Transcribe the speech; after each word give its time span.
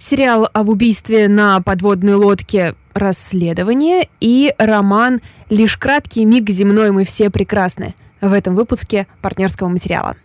сериал 0.00 0.48
об 0.52 0.68
убийстве 0.70 1.28
на 1.28 1.60
подводной 1.60 2.14
лодке 2.14 2.74
«Расследование» 2.94 4.08
и 4.18 4.54
роман 4.58 5.20
«Лишь 5.50 5.76
краткий 5.76 6.24
миг 6.24 6.48
земной 6.50 6.90
мы 6.90 7.04
все 7.04 7.30
прекрасны» 7.30 7.94
в 8.20 8.32
этом 8.32 8.56
выпуске 8.56 9.06
партнерского 9.22 9.68
материала. 9.68 10.16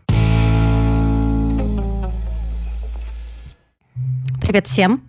Привет 4.42 4.68
всем! 4.68 5.04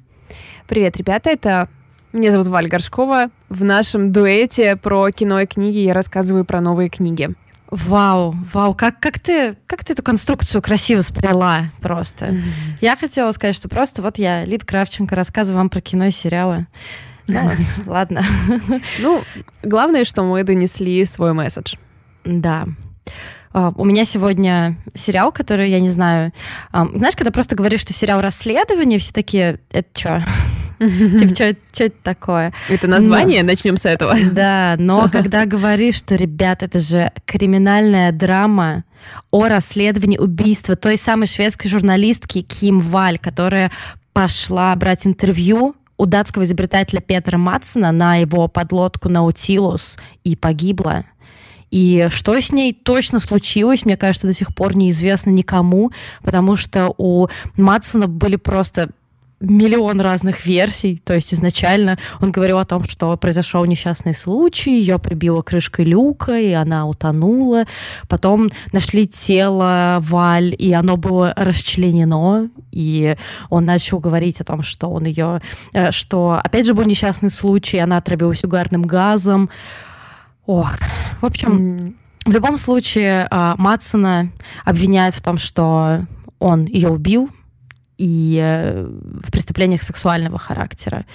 Привет, 0.67 0.97
ребята, 0.97 1.31
это 1.31 1.69
меня 2.13 2.33
зовут 2.33 2.49
Валя 2.49 2.69
Горшкова. 2.69 3.31
В 3.49 3.63
нашем 3.63 4.11
дуэте 4.11 4.75
про 4.77 5.11
кино 5.11 5.41
и 5.41 5.47
книги 5.47 5.79
я 5.79 5.95
рассказываю 5.95 6.45
про 6.45 6.61
новые 6.61 6.89
книги. 6.89 7.31
Вау, 7.71 8.37
вау, 8.53 8.75
как, 8.75 9.01
как, 9.01 9.19
ты, 9.19 9.57
как 9.67 9.85
ты 9.85 9.93
эту 9.93 10.03
конструкцию 10.03 10.63
красиво 10.63 11.01
сплела 11.01 11.71
просто. 11.81 12.27
Mm-hmm. 12.27 12.79
Я 12.81 12.97
хотела 12.97 13.33
сказать, 13.33 13.57
что 13.57 13.69
просто 13.69 14.03
вот 14.03 14.19
я, 14.19 14.45
Лид 14.45 14.65
Кравченко, 14.65 15.17
рассказываю 15.17 15.59
вам 15.59 15.69
про 15.69 15.81
кино 15.81 16.07
и 16.07 16.11
сериалы. 16.13 16.67
Ну, 17.27 17.51
ладно. 17.87 18.25
Ну, 19.01 19.23
главное, 19.63 20.05
что 20.05 20.23
мы 20.23 20.45
донесли 20.45 21.05
свой 21.05 21.33
месседж. 21.33 21.75
Да. 22.25 22.67
Uh, 23.53 23.73
у 23.77 23.85
меня 23.85 24.05
сегодня 24.05 24.77
сериал, 24.95 25.33
который, 25.33 25.71
я 25.71 25.81
не 25.81 25.89
знаю... 25.89 26.33
Um, 26.73 26.99
знаешь, 26.99 27.17
когда 27.17 27.31
просто 27.31 27.57
говоришь, 27.57 27.81
что 27.81 27.95
сериал 27.95 28.21
расследования, 28.21 28.99
все 28.99 29.15
такие, 29.15 29.61
это 29.71 29.89
что? 29.99 30.25
Типа, 30.79 31.35
что 31.35 31.55
это 31.85 31.97
такое? 32.03 32.53
Это 32.69 32.87
название? 32.87 33.43
Начнем 33.43 33.77
с 33.77 33.87
этого. 33.87 34.15
Да, 34.33 34.77
но 34.79 35.09
когда 35.11 35.47
говоришь, 35.47 35.97
что, 35.97 36.15
ребят, 36.17 36.63
это 36.63 36.79
же 36.79 37.13
криминальная 37.25 38.13
драма 38.13 38.85
о 39.31 39.49
расследовании 39.49 40.19
убийства 40.19 40.77
той 40.77 40.97
самой 40.97 41.27
шведской 41.27 41.71
журналистки 41.71 42.43
Ким 42.43 42.81
Валь, 42.81 43.19
которая 43.19 43.71
пошла 44.13 44.75
брать 44.77 45.07
интервью 45.07 45.77
у 45.97 46.07
датского 46.07 46.45
изобретателя 46.45 47.01
Петра 47.01 47.39
Матсона 47.39 47.93
на 47.93 48.17
его 48.17 48.49
подлодку 48.49 49.09
Наутилус 49.09 49.97
и 50.25 50.37
погибла. 50.37 51.05
И 51.71 52.09
что 52.11 52.39
с 52.41 52.53
ней 52.53 52.73
точно 52.73 53.19
случилось, 53.19 53.85
мне 53.85 53.97
кажется, 53.97 54.27
до 54.27 54.33
сих 54.33 54.55
пор 54.55 54.77
неизвестно 54.77 55.31
никому, 55.31 55.91
потому 56.23 56.57
что 56.57 56.95
у 56.97 57.29
Матсона 57.57 58.07
были 58.07 58.37
просто 58.37 58.91
миллион 59.41 60.01
разных 60.01 60.47
версий. 60.47 61.01
То 61.05 61.15
есть 61.15 61.35
изначально 61.35 61.99
он 62.21 62.33
говорил 62.33 62.59
о 62.59 62.65
том, 62.65 62.85
что 62.85 63.17
произошел 63.17 63.65
несчастный 63.65 64.15
случай, 64.15 64.71
ее 64.71 64.99
прибило 64.99 65.43
крышкой 65.43 65.85
люка, 65.85 66.39
и 66.39 66.53
она 66.53 66.87
утонула. 66.87 67.65
Потом 68.09 68.51
нашли 68.73 69.07
тело 69.07 69.99
Валь, 70.01 70.55
и 70.59 70.73
оно 70.73 70.97
было 70.97 71.33
расчленено, 71.37 72.51
и 72.73 73.17
он 73.51 73.65
начал 73.67 73.99
говорить 73.99 74.41
о 74.41 74.45
том, 74.45 74.63
что 74.63 74.89
он 74.89 75.05
ее, 75.05 75.43
э, 75.73 75.91
что 75.91 76.41
опять 76.43 76.67
же 76.67 76.75
был 76.75 76.85
несчастный 76.85 77.31
случай, 77.31 77.79
она 77.79 77.99
отравилась 77.99 78.45
угарным 78.45 78.83
газом. 78.83 79.51
Ох, 80.47 80.73
в 81.21 81.27
общем, 81.27 81.97
в 82.25 82.31
любом 82.31 82.57
случае 82.57 83.27
а, 83.31 83.55
Матсона 83.59 84.33
обвиняют 84.65 85.15
в 85.15 85.23
том, 85.23 85.39
что 85.39 86.07
он 86.39 86.65
ее 86.65 86.89
убил, 86.89 87.31
и 87.99 88.41
э, 88.43 88.83
в 88.85 89.31
преступлениях 89.31 89.83
сексуального 89.83 90.39
характера. 90.39 91.07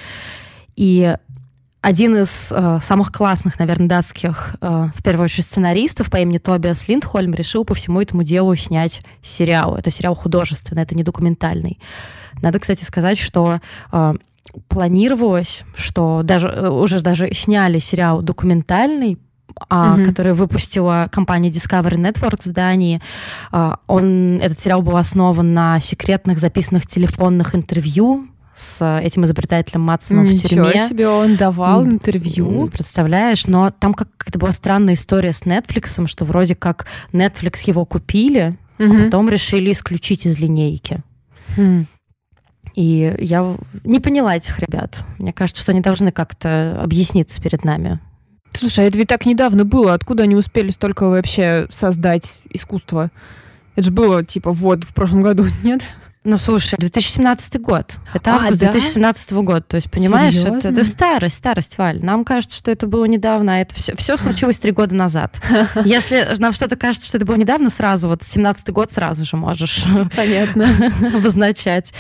И 0.76 1.16
один 1.82 2.16
из 2.16 2.52
э, 2.52 2.78
самых 2.80 3.12
классных, 3.12 3.58
наверное, 3.58 3.88
датских, 3.88 4.56
э, 4.62 4.90
в 4.96 5.04
первую 5.04 5.26
очередь, 5.26 5.46
сценаристов 5.46 6.12
по 6.12 6.18
имени 6.18 6.38
Тобиас 6.38 6.88
Линдхольм 6.88 7.34
решил 7.34 7.66
по 7.66 7.74
всему 7.74 8.00
этому 8.00 8.24
делу 8.24 8.56
снять 8.56 9.02
сериал. 9.24 9.76
Это 9.76 9.90
сериал 9.90 10.14
художественный, 10.14 10.84
это 10.84 10.96
не 10.96 11.04
документальный. 11.04 11.80
Надо, 12.42 12.60
кстати, 12.60 12.84
сказать, 12.84 13.18
что 13.18 13.62
э, 13.92 14.14
планировалось, 14.68 15.64
что 15.76 16.22
даже 16.24 16.50
э, 16.50 16.70
уже 16.70 17.02
даже 17.02 17.34
сняли 17.34 17.80
сериал 17.80 18.22
документальный 18.22 19.18
а, 19.70 19.98
mm-hmm. 19.98 20.06
который 20.06 20.34
выпустила 20.34 21.10
компания 21.12 21.50
Discovery 21.50 21.96
Networks 21.96 22.50
в 22.50 22.54
Дании. 22.54 23.02
А, 23.52 23.80
он, 23.88 24.40
этот 24.42 24.60
сериал 24.60 24.82
был 24.82 24.98
основан 24.98 25.54
на 25.54 25.80
секретных 25.80 26.40
записанных 26.40 26.88
телефонных 26.88 27.56
интервью 27.56 28.28
с 28.54 29.00
этим 29.00 29.26
изобретателем 29.26 29.82
Матсоном 29.82 30.26
Ничего 30.26 30.66
в 30.66 30.72
тюрьме. 30.72 30.88
себе, 30.88 31.08
он 31.08 31.36
давал 31.36 31.86
интервью. 31.86 32.68
Представляешь, 32.68 33.48
но 33.48 33.72
там 33.72 33.94
как 33.94 34.10
то 34.32 34.38
была 34.38 34.52
странная 34.52 34.96
история 34.96 35.32
с 35.34 35.44
Netflix, 35.44 36.06
что 36.08 36.26
вроде 36.26 36.56
как 36.56 36.86
Netflix 37.14 37.64
его 37.66 37.86
купили, 37.86 38.58
mm-hmm. 38.78 39.02
а 39.02 39.04
потом 39.06 39.30
решили 39.30 39.72
исключить 39.72 40.26
из 40.26 40.38
линейки. 40.38 41.02
Mm. 41.58 41.86
И 42.76 43.16
я 43.20 43.58
не 43.84 44.00
поняла 44.00 44.38
этих 44.38 44.60
ребят. 44.60 45.04
Мне 45.18 45.34
кажется, 45.34 45.62
что 45.62 45.72
они 45.72 45.82
должны 45.82 46.12
как-то 46.12 46.80
объясниться 46.82 47.42
перед 47.42 47.66
нами. 47.66 48.00
Слушай, 48.54 48.86
а 48.86 48.88
это 48.88 48.98
ведь 48.98 49.08
так 49.08 49.26
недавно 49.26 49.66
было. 49.66 49.94
Откуда 49.94 50.24
они 50.24 50.36
успели 50.36 50.70
столько 50.72 51.08
вообще 51.08 51.68
создать 51.72 52.40
искусство? 52.50 53.10
Это 53.76 53.86
же 53.86 53.92
было, 53.92 54.24
типа, 54.24 54.52
вот, 54.52 54.84
в 54.84 54.94
прошлом 54.94 55.22
году, 55.22 55.46
нет? 55.64 55.82
Ну, 56.24 56.38
слушай, 56.38 56.76
2017 56.78 57.60
год. 57.60 57.98
Это 58.14 58.36
а, 58.36 58.36
август 58.36 58.60
да? 58.60 58.72
2017 58.72 59.32
года. 59.32 59.62
То 59.62 59.76
есть, 59.78 59.90
понимаешь, 59.90 60.36
Серьезно? 60.36 60.58
это, 60.58 60.70
это 60.70 60.84
старость, 60.84 61.36
старость, 61.38 61.80
Валь. 61.80 62.00
Нам 62.06 62.26
кажется, 62.26 62.56
что 62.56 62.70
это 62.70 62.86
было 62.86 63.06
недавно, 63.06 63.56
а 63.56 63.58
это 63.58 63.74
все, 63.74 63.96
все 63.96 64.18
случилось 64.18 64.58
три 64.58 64.72
года 64.72 64.94
назад. 64.94 65.42
Если 65.84 66.28
нам 66.38 66.52
что-то 66.52 66.76
кажется, 66.76 67.08
что 67.08 67.18
это 67.18 67.26
было 67.26 67.38
недавно, 67.38 67.72
сразу, 67.72 68.08
вот 68.08 68.22
17 68.22 68.70
год 68.70 68.92
сразу 68.92 69.26
же 69.26 69.36
можешь 69.36 69.84
Понятно. 70.16 70.94
обозначать. 71.16 71.92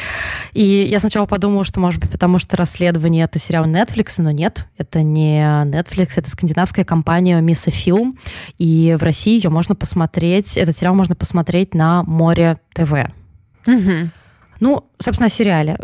И 0.54 0.64
я 0.64 1.00
сначала 1.00 1.26
подумала, 1.26 1.66
что, 1.66 1.80
может 1.80 2.00
быть, 2.00 2.12
потому 2.12 2.38
что 2.38 2.56
расследование— 2.58 3.26
это 3.26 3.40
сериал 3.40 3.66
Netflix, 3.66 4.14
но 4.20 4.30
нет, 4.30 4.68
это 4.78 5.02
не 5.02 5.42
Netflix, 5.42 6.12
это 6.18 6.30
скандинавская 6.30 6.86
компания 6.86 7.42
Мисса 7.42 7.72
Фильм, 7.72 8.20
и 8.60 8.96
в 9.00 9.02
России 9.02 9.34
ее 9.34 9.50
можно 9.50 9.74
посмотреть, 9.74 10.58
этот 10.58 10.78
сериал 10.78 10.94
можно 10.94 11.16
посмотреть 11.16 11.74
на 11.74 12.04
Море 12.04 12.60
ТВ. 12.76 12.94
Угу. 13.66 14.10
Ну, 14.60 14.86
собственно, 15.00 15.28
о 15.28 15.30
сериале. 15.30 15.78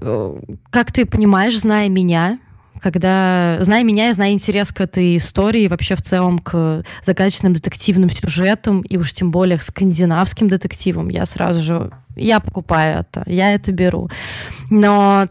Как 0.70 0.92
ты 0.92 1.06
понимаешь, 1.06 1.60
зная 1.60 1.90
меня, 1.90 2.40
когда, 2.80 3.58
зная 3.62 3.84
меня, 3.84 4.08
я 4.08 4.14
знаю 4.14 4.34
интерес 4.34 4.72
к 4.72 4.82
этой 4.82 5.18
истории, 5.18 5.68
вообще 5.68 5.96
в 5.96 6.02
целом 6.02 6.40
к 6.40 6.84
загадочным 7.04 7.54
детективным 7.54 8.10
сюжетам, 8.10 8.82
и 8.82 8.98
уж 8.98 9.14
тем 9.14 9.32
более 9.32 9.58
к 9.58 9.64
скандинавским 9.64 10.48
детективам, 10.48 11.10
я 11.10 11.26
сразу 11.26 11.62
же, 11.62 11.92
я 12.16 12.40
покупаю 12.40 13.00
это, 13.00 13.24
я 13.26 13.54
это 13.54 13.72
беру. 13.72 14.10
Но 14.70 15.28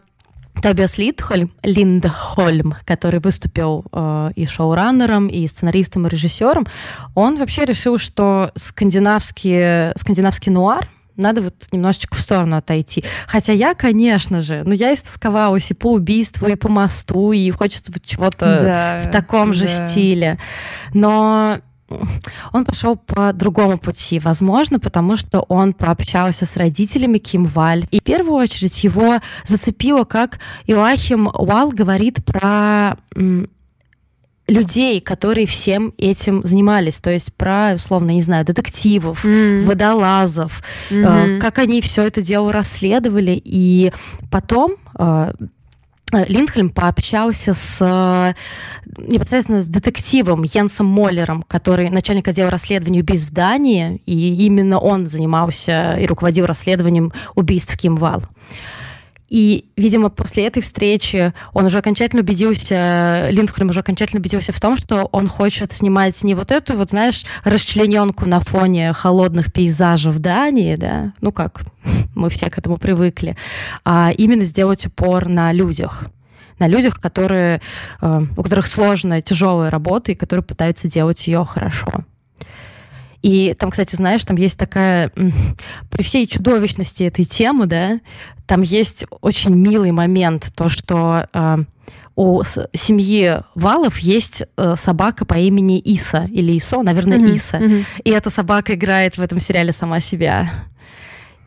Тобиас 0.61 0.97
Линдхольм, 0.97 1.51
Линдхольм, 1.63 2.75
который 2.85 3.19
выступил 3.19 3.85
э, 3.91 4.31
и 4.35 4.45
шоураннером, 4.45 5.27
и 5.27 5.47
сценаристом, 5.47 6.07
и 6.07 6.09
режиссером, 6.09 6.65
он 7.15 7.37
вообще 7.37 7.65
решил, 7.65 7.97
что 7.97 8.51
скандинавский, 8.55 9.97
скандинавский 9.97 10.51
нуар, 10.51 10.89
надо 11.17 11.41
вот 11.41 11.55
немножечко 11.71 12.15
в 12.15 12.19
сторону 12.19 12.57
отойти. 12.57 13.03
Хотя 13.27 13.53
я, 13.53 13.73
конечно 13.73 14.41
же, 14.41 14.63
ну 14.65 14.73
я 14.73 14.93
истосковалась 14.93 15.69
и 15.71 15.73
по 15.73 15.91
убийству, 15.93 16.47
и 16.47 16.55
по 16.55 16.69
мосту, 16.69 17.31
и 17.31 17.49
хочется 17.51 17.91
вот 17.91 18.03
чего-то 18.03 18.59
да, 18.61 19.01
в 19.03 19.11
таком 19.11 19.51
да. 19.51 19.53
же 19.53 19.67
стиле. 19.67 20.39
Но 20.93 21.59
он 22.51 22.65
пошел 22.65 22.95
по 22.95 23.31
другому 23.33 23.77
пути, 23.77 24.19
возможно, 24.19 24.79
потому 24.79 25.15
что 25.15 25.41
он 25.41 25.73
пообщался 25.73 26.45
с 26.45 26.57
родителями 26.57 27.17
Ким 27.17 27.45
Валь. 27.45 27.85
И 27.91 27.99
в 27.99 28.03
первую 28.03 28.35
очередь 28.35 28.83
его 28.83 29.19
зацепило, 29.45 30.03
как 30.03 30.39
Иоахим 30.65 31.27
Уал 31.27 31.69
говорит 31.69 32.23
про 32.25 32.97
людей, 34.47 35.01
которые 35.01 35.45
всем 35.45 35.93
этим 35.97 36.43
занимались, 36.43 36.99
то 36.99 37.09
есть 37.09 37.33
про, 37.33 37.73
условно, 37.75 38.11
не 38.11 38.21
знаю, 38.21 38.45
детективов, 38.45 39.25
mm. 39.25 39.65
водолазов, 39.65 40.63
mm-hmm. 40.89 41.37
э, 41.37 41.39
как 41.39 41.59
они 41.59 41.81
все 41.81 42.03
это 42.03 42.21
дело 42.21 42.51
расследовали, 42.53 43.41
и 43.43 43.91
потом 44.31 44.75
э, 44.97 45.33
Линдхельм 46.13 46.69
пообщался 46.69 47.53
с 47.53 48.35
непосредственно 48.97 49.61
с 49.61 49.67
детективом 49.67 50.43
Йенсом 50.43 50.87
Моллером, 50.87 51.43
который 51.43 51.89
начальник 51.89 52.29
отдела 52.29 52.49
расследования 52.49 53.01
убийств 53.01 53.29
в 53.29 53.33
Дании, 53.33 54.01
и 54.05 54.45
именно 54.45 54.79
он 54.79 55.07
занимался 55.07 55.97
и 55.99 56.07
руководил 56.07 56.45
расследованием 56.45 57.11
убийств 57.35 57.77
Кимвал. 57.77 58.23
И, 59.29 59.65
видимо, 59.75 60.09
после 60.09 60.47
этой 60.47 60.61
встречи 60.61 61.33
он 61.53 61.65
уже 61.65 61.79
окончательно 61.79 62.21
убедился, 62.21 63.27
Линдхольм 63.29 63.69
уже 63.69 63.81
окончательно 63.81 64.19
убедился 64.19 64.53
в 64.53 64.59
том, 64.59 64.77
что 64.77 65.09
он 65.11 65.27
хочет 65.27 65.71
снимать 65.73 66.23
не 66.23 66.33
вот 66.33 66.51
эту 66.51 66.77
вот, 66.77 66.91
знаешь, 66.91 67.25
расчлененку 67.43 68.25
на 68.25 68.39
фоне 68.39 68.93
холодных 68.93 69.51
пейзажей 69.51 70.13
Дании, 70.19 70.75
да, 70.75 71.13
ну 71.21 71.31
как, 71.31 71.61
мы 72.15 72.29
все 72.29 72.49
к 72.49 72.57
этому 72.57 72.77
привыкли, 72.77 73.35
а 73.83 74.11
именно 74.17 74.43
сделать 74.43 74.85
упор 74.85 75.27
на 75.27 75.51
людях. 75.51 76.05
На 76.59 76.67
людях, 76.67 76.99
которые, 76.99 77.61
э, 78.01 78.21
у 78.35 78.43
которых 78.43 78.65
сложная, 78.65 79.21
тяжелая 79.21 79.69
работа 79.69 80.11
и 80.11 80.15
которые 80.15 80.43
пытаются 80.43 80.89
делать 80.89 81.27
ее 81.27 81.45
хорошо. 81.45 82.03
И 83.21 83.55
там, 83.57 83.71
кстати, 83.71 83.95
знаешь, 83.95 84.23
там 84.23 84.37
есть 84.37 84.57
такая, 84.57 85.11
при 85.89 86.03
всей 86.03 86.27
чудовищности 86.27 87.03
этой 87.03 87.25
темы, 87.25 87.65
да, 87.65 87.99
там 88.45 88.61
есть 88.61 89.05
очень 89.21 89.53
милый 89.53 89.91
момент, 89.91 90.51
то, 90.55 90.69
что 90.69 91.27
э, 91.33 91.57
у 92.15 92.43
семьи 92.73 93.41
Валов 93.55 93.99
есть 93.99 94.43
э, 94.57 94.75
собака 94.75 95.25
по 95.25 95.35
имени 95.35 95.79
Иса, 95.79 96.27
или 96.31 96.57
Исо, 96.57 96.81
наверное, 96.81 97.19
mm-hmm. 97.19 97.35
Иса. 97.35 97.57
Mm-hmm. 97.57 97.85
И 98.05 98.09
эта 98.09 98.29
собака 98.29 98.73
играет 98.73 99.17
в 99.17 99.21
этом 99.21 99.39
сериале 99.39 99.71
сама 99.71 99.99
себя. 99.99 100.49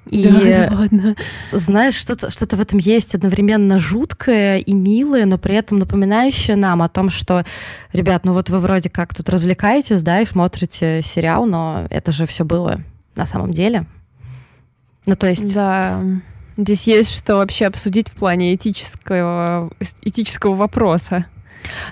И 0.08 0.25
да, 0.25 0.41
да, 0.41 0.69
ладно. 0.76 1.17
знаешь, 1.52 1.94
что-то 1.94 2.31
что 2.31 2.44
в 2.56 2.61
этом 2.61 2.79
есть 2.79 3.14
одновременно 3.14 3.79
жуткое 3.79 4.58
и 4.58 4.73
милое, 4.73 5.26
но 5.26 5.38
при 5.38 5.55
этом 5.55 5.79
напоминающее 5.79 6.56
нам 6.56 6.82
о 6.82 6.88
том, 6.88 7.11
что, 7.11 7.44
ребят, 7.93 8.25
ну 8.25 8.32
вот 8.32 8.50
вы 8.50 8.61
вроде 8.61 8.91
как 8.91 9.14
тут 9.14 9.29
развлекаетесь, 9.29 10.02
да, 10.02 10.20
и 10.20 10.25
смотрите 10.25 11.02
сериал, 11.02 11.47
но 11.47 11.87
это 11.91 12.12
же 12.12 12.26
все 12.26 12.44
было 12.44 12.81
на 13.14 13.26
самом 13.26 13.52
деле. 13.52 13.87
Ну, 15.06 15.17
то 15.17 15.29
есть... 15.29 15.55
Да. 15.55 16.03
Здесь 16.56 16.87
есть 16.87 17.17
что 17.17 17.37
вообще 17.37 17.67
обсудить 17.67 18.11
в 18.11 18.12
плане 18.12 18.55
этического, 18.55 19.73
этического 20.03 20.55
вопроса. 20.55 21.25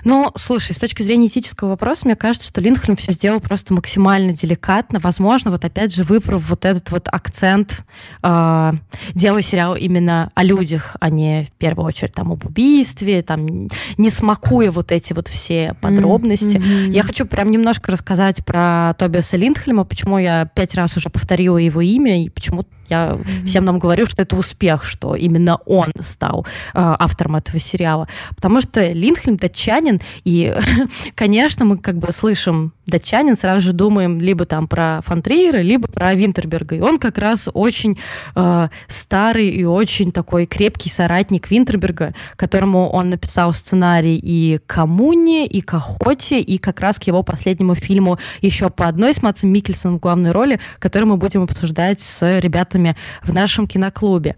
Ну, 0.03 0.31
слушай, 0.35 0.73
с 0.73 0.79
точки 0.79 1.01
зрения 1.01 1.27
этического 1.27 1.69
вопроса, 1.69 2.05
мне 2.05 2.15
кажется, 2.15 2.47
что 2.47 2.61
Линдхольм 2.61 2.95
все 2.95 3.11
сделал 3.11 3.39
просто 3.39 3.73
максимально 3.73 4.33
деликатно. 4.33 4.99
Возможно, 4.99 5.51
вот 5.51 5.65
опять 5.65 5.93
же, 5.93 6.03
выбрав 6.03 6.49
вот 6.49 6.65
этот 6.65 6.91
вот 6.91 7.07
акцент, 7.11 7.83
э, 8.23 8.71
делая 9.13 9.41
сериал 9.41 9.75
именно 9.75 10.31
о 10.35 10.43
людях, 10.43 10.95
а 10.99 11.09
не 11.09 11.45
в 11.45 11.51
первую 11.57 11.85
очередь 11.85 12.13
там 12.13 12.31
об 12.31 12.45
убийстве, 12.45 13.21
там 13.21 13.67
не 13.97 14.09
смакуя 14.09 14.71
вот 14.71 14.91
эти 14.91 15.13
вот 15.13 15.27
все 15.27 15.75
подробности. 15.81 16.57
Mm-hmm. 16.57 16.91
Я 16.91 17.03
хочу 17.03 17.25
прям 17.25 17.51
немножко 17.51 17.91
рассказать 17.91 18.43
про 18.45 18.93
Тобиаса 18.97 19.37
Линдхольма, 19.37 19.83
почему 19.83 20.17
я 20.17 20.45
пять 20.45 20.75
раз 20.75 20.97
уже 20.97 21.09
повторила 21.09 21.57
его 21.57 21.81
имя 21.81 22.23
и 22.23 22.29
почему 22.29 22.65
я 22.89 23.11
mm-hmm. 23.11 23.45
всем 23.45 23.65
нам 23.65 23.79
говорю, 23.79 24.05
что 24.05 24.21
это 24.21 24.35
успех, 24.35 24.83
что 24.83 25.15
именно 25.15 25.57
он 25.65 25.91
стал 25.99 26.45
э, 26.45 26.45
автором 26.73 27.35
этого 27.35 27.59
сериала. 27.59 28.07
Потому 28.35 28.61
что 28.61 28.91
Линдхельм 28.91 29.37
датчанин, 29.37 30.01
и, 30.23 30.55
конечно, 31.15 31.65
мы 31.65 31.77
как 31.77 31.97
бы 31.97 32.11
слышим 32.13 32.73
датчанин, 32.85 33.37
сразу 33.37 33.61
же 33.61 33.73
думаем 33.73 34.19
либо 34.19 34.45
там 34.45 34.67
про 34.67 35.01
Фонтриера, 35.05 35.61
либо 35.61 35.87
про 35.87 36.13
Винтерберга. 36.13 36.75
И 36.75 36.81
он 36.81 36.97
как 36.99 37.17
раз 37.17 37.49
очень 37.53 37.99
э, 38.35 38.69
старый 38.87 39.49
и 39.49 39.63
очень 39.63 40.11
такой 40.11 40.45
крепкий 40.45 40.89
соратник 40.89 41.49
Винтерберга, 41.49 42.13
которому 42.35 42.89
он 42.89 43.09
написал 43.09 43.53
сценарий 43.53 44.17
и 44.21 44.59
«Коммуне», 44.65 45.45
и 45.47 45.61
к 45.61 45.73
«Охоте», 45.73 46.39
и 46.39 46.57
как 46.57 46.79
раз 46.79 46.99
к 46.99 47.03
его 47.03 47.23
последнему 47.23 47.75
фильму 47.75 48.17
еще 48.41 48.69
по 48.69 48.87
одной 48.87 49.13
с 49.13 49.21
Матсом 49.21 49.51
Микельсоном 49.51 49.97
в 49.97 50.01
главной 50.01 50.31
роли, 50.31 50.59
который 50.79 51.05
мы 51.05 51.17
будем 51.17 51.43
обсуждать 51.43 51.99
с 51.99 52.39
ребятами 52.39 52.78
в 53.23 53.33
нашем 53.33 53.67
киноклубе. 53.67 54.35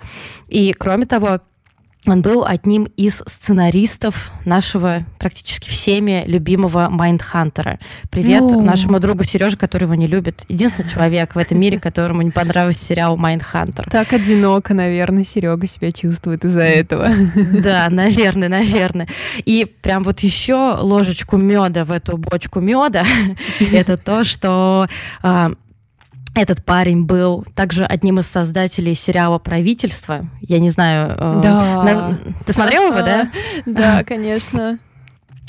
И, 0.48 0.74
кроме 0.74 1.06
того, 1.06 1.40
он 2.08 2.24
был 2.24 2.46
одним 2.46 2.86
из 2.98 3.22
сценаристов 3.28 4.32
нашего 4.44 5.06
практически 5.20 5.70
всеми 5.70 6.24
любимого 6.26 6.90
Майндхантера. 6.90 7.78
Привет 8.10 8.42
ну... 8.42 8.62
нашему 8.62 9.00
другу 9.00 9.24
Сереже, 9.24 9.56
который 9.56 9.84
его 9.84 9.94
не 9.94 10.08
любит. 10.08 10.44
Единственный 10.48 10.90
человек 10.90 11.36
в 11.36 11.38
этом 11.38 11.60
мире, 11.60 11.80
которому 11.80 12.24
не 12.24 12.32
понравился 12.32 12.84
сериал 12.84 13.18
Майндхантер. 13.18 13.88
Так 13.92 14.14
одиноко, 14.14 14.74
наверное, 14.74 15.24
Серега 15.24 15.68
себя 15.68 15.92
чувствует 15.92 16.44
из-за 16.44 16.64
этого. 16.64 17.12
Да, 17.36 17.88
наверное, 17.92 18.50
наверное. 18.50 19.08
И 19.46 19.66
прям 19.66 20.02
вот 20.02 20.22
еще 20.22 20.78
ложечку 20.80 21.38
меда 21.38 21.86
в 21.86 21.92
эту 21.92 22.18
бочку 22.18 22.62
меда, 22.62 23.06
это 23.60 23.98
то, 23.98 24.24
что 24.24 24.88
а, 25.22 25.52
этот 26.34 26.64
парень 26.64 27.04
был 27.04 27.46
также 27.56 27.86
одним 27.86 28.20
из 28.20 28.28
создателей 28.28 28.96
сериала 28.96 29.38
«Правительство». 29.38 30.26
Я 30.40 30.60
не 30.60 30.70
знаю... 30.70 31.16
Э, 31.18 31.42
да. 31.42 31.84
На... 31.84 32.20
Ты 32.46 32.54
смотрел 32.54 32.88
его, 32.88 33.02
да? 33.02 33.32
Да, 33.66 34.04
конечно. 34.04 34.80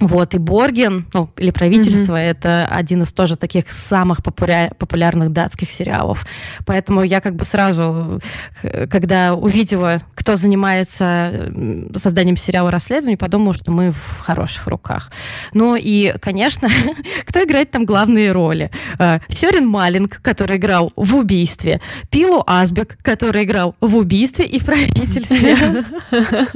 Вот, 0.01 0.35
и 0.35 0.39
Борген, 0.39 1.07
ну, 1.13 1.31
или 1.37 1.51
правительство, 1.51 2.17
mm-hmm. 2.17 2.31
это 2.31 2.67
один 2.67 3.03
из 3.03 3.13
тоже 3.13 3.37
таких 3.37 3.71
самых 3.71 4.21
популя- 4.21 4.75
популярных 4.75 5.33
датских 5.33 5.71
сериалов. 5.71 6.27
Поэтому 6.67 7.03
я 7.03 7.21
как 7.21 7.37
бы 7.37 7.45
сразу, 7.45 8.21
когда 8.63 9.35
увидела, 9.35 10.03
кто 10.15 10.37
занимается 10.37 11.53
созданием 11.97 12.37
сериала 12.37 12.71
расследований, 12.71 13.17
подумала, 13.17 13.55
что 13.55 13.71
мы 13.71 13.93
в 13.93 14.21
хороших 14.21 14.67
руках. 14.67 15.13
Ну 15.53 15.77
и, 15.77 16.15
конечно, 16.21 16.69
кто 17.27 17.45
играет 17.45 17.71
там 17.71 17.85
главные 17.85 18.33
роли? 18.33 18.71
Э, 18.99 19.21
Сёрин 19.29 19.69
Малинг, 19.69 20.21
который 20.23 20.57
играл 20.57 20.93
в 20.97 21.15
убийстве, 21.15 21.81
Пилу 22.11 22.43
Асбек, 22.47 22.97
который 23.03 23.45
играл 23.45 23.77
в 23.81 23.97
убийстве 23.97 24.47
и 24.47 24.59
в 24.59 24.65
правительстве. 24.65 25.85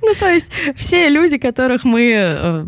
Ну, 0.00 0.14
то 0.18 0.30
есть 0.30 0.50
все 0.76 1.08
люди, 1.08 1.38
которых 1.38 1.84
мы 1.84 2.10
э, 2.12 2.62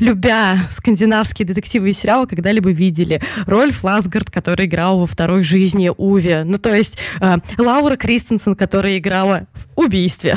любя 0.00 0.58
скандинавские 0.70 1.46
детективы 1.46 1.90
и 1.90 1.92
сериалы, 1.92 2.26
когда-либо 2.26 2.70
видели. 2.70 3.20
Рольф 3.46 3.84
Ласгард, 3.84 4.30
который 4.30 4.66
играл 4.66 5.00
во 5.00 5.06
второй 5.06 5.42
жизни 5.42 5.90
Уве. 5.96 6.44
Ну, 6.44 6.58
то 6.58 6.74
есть 6.74 6.98
э, 7.20 7.36
Лаура 7.58 7.96
Кристенсен, 7.96 8.54
которая 8.56 8.98
играла 8.98 9.46
в 9.54 9.80
убийстве. 9.80 10.36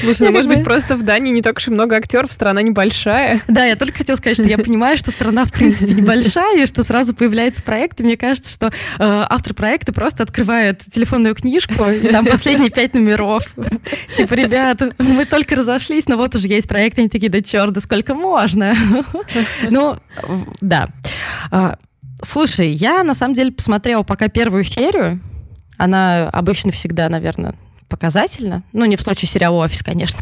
Слушай, 0.00 0.28
ну, 0.28 0.32
может 0.32 0.48
быть, 0.48 0.64
просто 0.64 0.96
в 0.96 1.02
Дании 1.02 1.32
не 1.32 1.42
так 1.42 1.58
уж 1.58 1.68
и 1.68 1.70
много 1.70 1.96
актеров, 1.96 2.32
страна 2.32 2.62
небольшая. 2.62 3.42
Да, 3.48 3.64
я 3.64 3.76
только 3.76 3.98
хотела 3.98 4.16
сказать, 4.16 4.38
что 4.38 4.48
я 4.48 4.58
понимаю, 4.58 4.98
что 4.98 5.10
страна, 5.10 5.44
в 5.44 5.52
принципе, 5.52 5.92
небольшая, 5.94 6.62
и 6.62 6.66
что 6.66 6.82
сразу 6.82 7.14
появляется 7.14 7.62
проект, 7.62 8.00
и 8.00 8.04
мне 8.04 8.16
кажется, 8.16 8.52
что 8.52 8.66
э, 8.66 8.70
автор 8.98 9.54
проекта 9.54 9.92
просто 9.92 10.22
открывает 10.22 10.80
телефонную 10.90 11.34
книжку, 11.34 11.84
и 11.90 12.08
там 12.08 12.26
последние 12.26 12.70
пять 12.70 12.94
номеров. 12.94 13.54
Типа, 14.14 14.34
ребят, 14.34 14.82
мы 14.98 15.24
только 15.24 15.56
разошлись, 15.56 16.08
но 16.08 16.16
вот 16.16 16.34
уже 16.34 16.48
есть 16.48 16.68
проект, 16.68 16.98
они 16.98 17.08
такие, 17.08 17.30
да 17.30 17.40
черт, 17.42 17.71
да 17.72 17.80
сколько 17.80 18.14
можно. 18.14 18.74
Ну, 19.70 19.98
да. 20.60 20.88
А, 21.50 21.76
слушай, 22.20 22.70
я 22.70 23.02
на 23.02 23.14
самом 23.14 23.34
деле 23.34 23.52
посмотрела 23.52 24.02
пока 24.02 24.28
первую 24.28 24.64
серию. 24.64 25.20
Она 25.78 26.28
обычно 26.28 26.70
всегда, 26.72 27.08
наверное, 27.08 27.54
показательно. 27.92 28.62
Ну, 28.72 28.86
не 28.86 28.96
в 28.96 29.02
случае 29.02 29.28
сериала 29.28 29.64
«Офис», 29.64 29.82
конечно. 29.82 30.18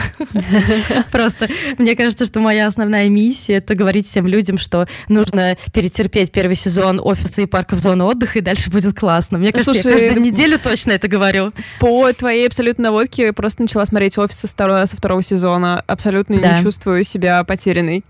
Просто 1.13 1.49
мне 1.79 1.95
кажется, 1.95 2.27
что 2.27 2.41
моя 2.41 2.67
основная 2.67 3.09
миссия— 3.09 3.55
это 3.59 3.77
говорить 3.77 4.07
всем 4.09 4.27
людям, 4.27 4.59
что 4.59 4.89
нужно 5.09 5.57
перетерпеть 5.73 6.33
первый 6.33 6.57
сезон 6.57 7.01
«Офиса» 7.01 7.43
и 7.43 7.47
«Парков 7.47 7.79
зоны 7.79 8.03
отдыха», 8.03 8.41
и 8.41 8.43
дальше 8.43 8.71
будет 8.71 8.99
классно. 8.99 9.39
Мне 9.39 9.53
кажется, 9.53 9.73
я 9.73 9.83
каждую 9.83 10.21
неделю 10.21 10.59
точно 10.59 10.91
это 10.91 11.07
говорю. 11.07 11.53
По 11.79 12.13
твоей 12.13 12.49
абсолютно 12.49 12.85
наводке 12.85 13.27
я 13.27 13.33
просто 13.33 13.63
начала 13.63 13.87
смотреть 13.87 14.19
«Офис» 14.19 14.41
со 14.41 14.49
второго, 14.49 15.23
сезона. 15.23 15.85
Абсолютно 15.87 16.35
не 16.35 16.63
чувствую 16.63 17.05
себя 17.05 17.45
потерянной. 17.45 18.05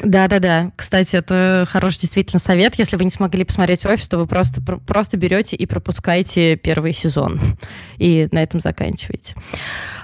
Да-да-да. 0.00 0.72
Кстати, 0.76 1.16
это 1.16 1.66
хороший 1.68 2.00
действительно 2.00 2.38
совет. 2.38 2.76
Если 2.78 2.96
вы 2.96 3.04
не 3.04 3.10
смогли 3.10 3.44
посмотреть 3.44 3.84
«Офис», 3.86 4.08
то 4.08 4.18
вы 4.18 4.26
просто, 4.26 4.60
просто 4.60 5.16
берете 5.16 5.56
и 5.56 5.66
пропускаете 5.66 6.56
первый 6.56 6.92
сезон. 6.92 7.40
И 7.98 8.28
на 8.32 8.42
этом 8.42 8.60
заканчиваете. 8.60 9.34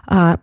А, 0.07 0.39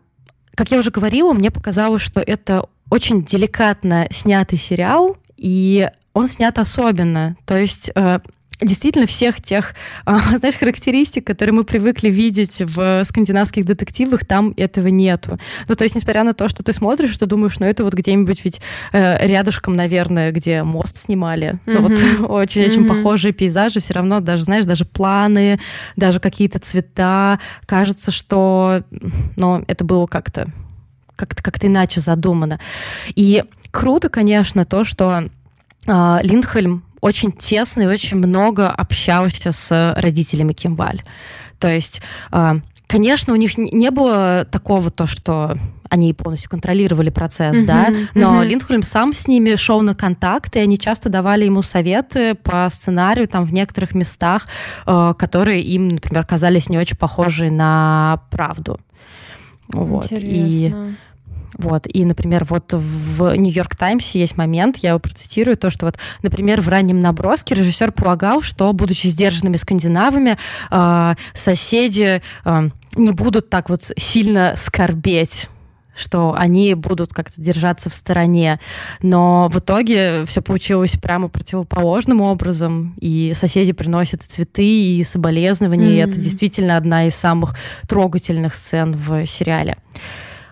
как 0.55 0.71
я 0.71 0.79
уже 0.79 0.91
говорила, 0.91 1.33
мне 1.33 1.51
показалось, 1.51 2.01
что 2.01 2.19
это 2.19 2.65
очень 2.89 3.24
деликатно 3.24 4.07
снятый 4.12 4.57
сериал, 4.57 5.17
и 5.38 5.88
он 6.13 6.27
снят 6.27 6.57
особенно. 6.59 7.38
То 7.45 7.57
есть 7.57 7.91
э, 7.95 8.19
действительно 8.61 9.05
всех 9.05 9.41
тех, 9.41 9.73
а, 10.05 10.19
знаешь, 10.39 10.55
характеристик, 10.55 11.25
которые 11.25 11.53
мы 11.53 11.63
привыкли 11.63 12.09
видеть 12.09 12.61
в 12.61 13.03
скандинавских 13.05 13.65
детективах, 13.65 14.25
там 14.25 14.53
этого 14.57 14.87
нету. 14.87 15.37
Ну, 15.67 15.75
то 15.75 15.83
есть, 15.83 15.95
несмотря 15.95 16.23
на 16.23 16.33
то, 16.33 16.49
что 16.49 16.63
ты 16.63 16.73
смотришь, 16.73 17.11
что 17.11 17.25
думаешь, 17.25 17.59
ну, 17.59 17.65
это 17.65 17.83
вот 17.83 17.93
где-нибудь 17.93 18.43
ведь 18.43 18.61
э, 18.91 19.25
рядышком, 19.25 19.75
наверное, 19.75 20.31
где 20.31 20.63
мост 20.63 20.97
снимали. 20.97 21.59
Mm-hmm. 21.65 21.73
Ну, 21.73 21.81
вот 21.81 22.29
очень-очень 22.29 22.83
mm-hmm. 22.83 22.87
похожие 22.97 23.33
пейзажи, 23.33 23.79
все 23.79 23.93
равно 23.93 24.19
даже, 24.19 24.43
знаешь, 24.43 24.65
даже 24.65 24.85
планы, 24.85 25.59
даже 25.95 26.19
какие-то 26.19 26.59
цвета. 26.59 27.39
Кажется, 27.65 28.11
что, 28.11 28.83
ну, 29.35 29.63
это 29.67 29.83
было 29.83 30.05
как-то 30.05 30.47
как-то 31.15 31.43
как 31.43 31.63
иначе 31.65 31.99
задумано. 31.99 32.61
И 33.13 33.43
круто, 33.71 34.07
конечно, 34.07 34.63
то, 34.63 34.85
что 34.85 35.25
э, 35.85 36.17
Линдхельм 36.23 36.83
очень 37.01 37.31
тесно 37.31 37.83
и 37.83 37.87
очень 37.87 38.17
много 38.17 38.69
общался 38.69 39.51
с 39.51 39.93
родителями 39.97 40.53
Кимбаль. 40.53 41.03
То 41.59 41.67
есть, 41.67 42.01
а, 42.31 42.57
конечно, 42.87 43.33
у 43.33 43.35
них 43.35 43.57
не 43.57 43.91
было 43.91 44.47
такого 44.49 44.91
то, 44.91 45.05
что 45.05 45.55
они 45.89 46.13
полностью 46.13 46.49
контролировали 46.49 47.09
процесс, 47.09 47.57
mm-hmm, 47.57 47.65
да, 47.65 47.89
но 48.13 48.43
mm-hmm. 48.43 48.47
Линдхольм 48.47 48.83
сам 48.83 49.11
с 49.11 49.27
ними 49.27 49.55
шел 49.55 49.81
на 49.81 49.95
контакт, 49.95 50.55
и 50.55 50.59
они 50.59 50.77
часто 50.77 51.09
давали 51.09 51.45
ему 51.45 51.63
советы 51.63 52.35
по 52.35 52.67
сценарию 52.69 53.27
там 53.27 53.43
в 53.43 53.51
некоторых 53.51 53.95
местах, 53.95 54.47
э, 54.85 55.13
которые 55.17 55.61
им, 55.61 55.87
например, 55.87 56.25
казались 56.25 56.69
не 56.69 56.77
очень 56.77 56.97
похожи 56.97 57.49
на 57.49 58.21
правду. 58.29 58.79
Вот. 59.67 60.11
Интересно. 60.11 60.89
И 60.91 60.95
Вот, 61.57 61.87
и, 61.91 62.05
например, 62.05 62.45
вот 62.45 62.73
в 62.73 63.35
Нью-Йорк 63.35 63.75
Таймсе 63.75 64.19
есть 64.19 64.37
момент, 64.37 64.77
я 64.77 64.89
его 64.89 64.99
процитирую, 64.99 65.57
то, 65.57 65.69
что 65.69 65.85
вот, 65.85 65.97
например, 66.21 66.61
в 66.61 66.69
раннем 66.69 66.99
наброске 66.99 67.55
режиссер 67.55 67.91
полагал, 67.91 68.41
что, 68.41 68.71
будучи 68.73 69.07
сдержанными 69.07 69.57
скандинавами, 69.57 70.37
э, 70.71 71.13
соседи 71.33 72.21
э, 72.45 72.69
не 72.95 73.11
будут 73.11 73.49
так 73.49 73.69
вот 73.69 73.91
сильно 73.97 74.53
скорбеть 74.55 75.49
что 75.99 76.33
они 76.37 76.73
будут 76.73 77.13
как-то 77.13 77.41
держаться 77.41 77.89
в 77.89 77.93
стороне. 77.93 78.59
Но 79.01 79.49
в 79.49 79.59
итоге 79.59 80.25
все 80.25 80.41
получилось 80.41 80.93
прямо 80.93 81.27
противоположным 81.27 82.21
образом, 82.21 82.95
и 83.01 83.33
соседи 83.35 83.73
приносят 83.73 84.23
цветы 84.23 84.63
и 84.63 85.03
соболезнования, 85.03 85.89
mm-hmm. 85.89 86.07
и 86.07 86.09
это 86.09 86.19
действительно 86.19 86.77
одна 86.77 87.07
из 87.07 87.15
самых 87.15 87.55
трогательных 87.87 88.55
сцен 88.55 88.93
в 88.93 89.25
сериале. 89.25 89.77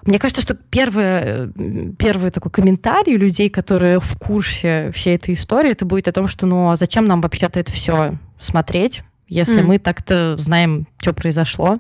Мне 0.08 0.20
кажется, 0.20 0.42
что 0.42 0.56
первый, 0.56 1.52
первый 1.98 2.32
такой 2.32 2.50
комментарий 2.50 3.18
людей, 3.18 3.50
которые 3.50 4.00
в 4.00 4.18
курсе 4.18 4.90
всей 4.96 5.16
этой 5.16 5.34
истории, 5.34 5.72
это 5.72 5.86
будет 5.86 6.08
о 6.08 6.14
том, 6.14 6.28
что 6.28 6.46
ну 6.46 6.70
а 6.72 6.78
зачем 6.78 7.08
нам 7.08 7.20
вообще-то 7.20 7.60
это 7.60 7.74
все 7.74 8.18
смотреть, 8.40 9.04
если 9.28 9.60
mm. 9.60 9.64
мы 9.64 9.80
так-то 9.80 10.38
знаем, 10.38 10.88
что 11.02 11.12
произошло. 11.12 11.80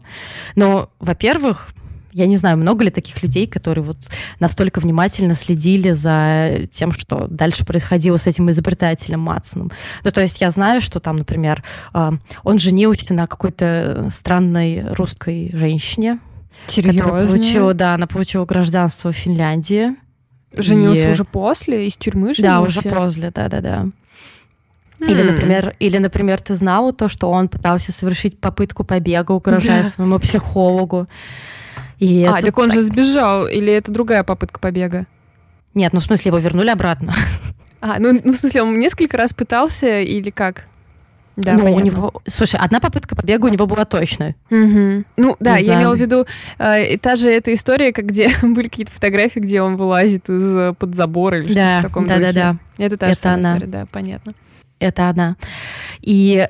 Но, 0.56 0.90
во-первых, 1.00 1.70
я 2.12 2.26
не 2.26 2.36
знаю, 2.36 2.58
много 2.58 2.84
ли 2.84 2.90
таких 2.90 3.22
людей, 3.24 3.48
которые 3.48 3.84
вот 3.84 3.98
настолько 4.40 4.80
внимательно 4.80 5.34
следили 5.34 5.92
за 5.92 6.68
тем, 6.70 6.92
что 6.92 7.28
дальше 7.30 7.64
происходило 7.64 8.18
с 8.18 8.28
этим 8.28 8.50
изобретателем 8.52 9.22
Матсоном. 9.22 9.72
Ну, 10.04 10.12
то 10.12 10.22
есть 10.22 10.42
я 10.42 10.52
знаю, 10.52 10.82
что 10.82 11.00
там, 11.00 11.18
например, 11.18 11.64
а, 11.94 12.14
он 12.44 12.60
женился 12.60 13.14
на 13.14 13.28
какой-то 13.28 14.10
странной 14.12 14.86
русской 14.94 15.52
женщине, 15.54 16.20
Серьезно? 16.66 17.02
Которая 17.02 17.28
получила, 17.28 17.74
да, 17.74 17.94
она 17.94 18.08
получила 18.08 18.46
гражданство 18.46 19.12
в 19.12 19.16
Финляндии. 19.16 19.96
Женился 20.54 21.10
и... 21.10 21.12
уже 21.12 21.24
после, 21.24 21.88
из 21.88 21.96
тюрьмы 21.98 22.34
женился? 22.34 22.42
Да, 22.42 22.62
уже 22.62 22.82
после, 22.82 23.32
да-да-да. 23.32 23.88
Или, 25.00 25.22
например, 25.22 25.76
или, 25.80 25.98
например, 25.98 26.42
ты 26.42 26.56
знала 26.56 26.92
то, 26.92 27.08
что 27.08 27.30
он 27.30 27.50
пытался 27.50 27.92
совершить 27.92 28.40
попытку 28.40 28.84
побега, 28.84 29.32
угрожая 29.32 29.84
да. 29.84 29.90
своему 29.90 30.18
психологу. 30.20 31.08
И 32.00 32.24
а, 32.24 32.42
так 32.42 32.58
он 32.58 32.70
так... 32.70 32.76
же 32.76 32.82
сбежал, 32.82 33.48
или 33.48 33.72
это 33.72 33.92
другая 33.92 34.24
попытка 34.24 34.60
побега? 34.60 35.06
Нет, 35.74 35.94
ну 35.94 36.00
в 36.00 36.04
смысле 36.04 36.30
его 36.30 36.40
вернули 36.40 36.70
обратно. 36.70 37.14
А, 37.80 38.00
ну, 38.00 38.20
ну 38.24 38.34
в 38.34 38.36
смысле 38.36 38.64
он 38.64 38.80
несколько 38.80 39.18
раз 39.18 39.34
пытался 39.34 40.00
или 40.00 40.32
как? 40.32 40.66
Да, 41.38 41.54
ну, 41.54 41.60
понятно. 41.60 41.82
у 41.82 41.86
него, 41.86 42.14
слушай, 42.28 42.60
одна 42.60 42.80
попытка 42.80 43.16
побега 43.16 43.46
у 43.46 43.50
него 43.50 43.68
была 43.68 43.86
точно. 43.86 44.34
Угу. 44.50 45.04
Ну, 45.18 45.36
да, 45.40 45.58
Не 45.58 45.62
я 45.62 45.66
знаю. 45.66 45.80
имела 45.80 45.96
в 45.96 46.00
виду, 46.00 46.26
э, 46.58 46.98
та 46.98 47.16
же 47.16 47.30
эта 47.30 47.54
история, 47.54 47.94
как 47.94 48.06
где 48.08 48.32
были 48.42 48.68
какие-то 48.68 48.92
фотографии, 48.92 49.40
где 49.40 49.62
он 49.62 49.76
вылазит 49.78 50.28
из-под 50.30 50.96
забора 50.96 51.40
или 51.40 51.54
да, 51.54 51.80
что-то 51.80 51.80
в 51.80 51.92
таком 51.92 52.08
да, 52.08 52.16
духе. 52.18 52.26
Да, 52.26 52.34
да, 52.34 52.58
да. 52.78 52.84
Это 52.86 52.98
та 52.98 53.08
же 53.14 53.20
Это 53.20 53.34
она. 53.34 53.50
история, 53.54 53.72
да, 53.72 53.86
понятно. 53.92 54.34
Это 54.80 55.10
она. 55.10 55.36
И 56.02 56.48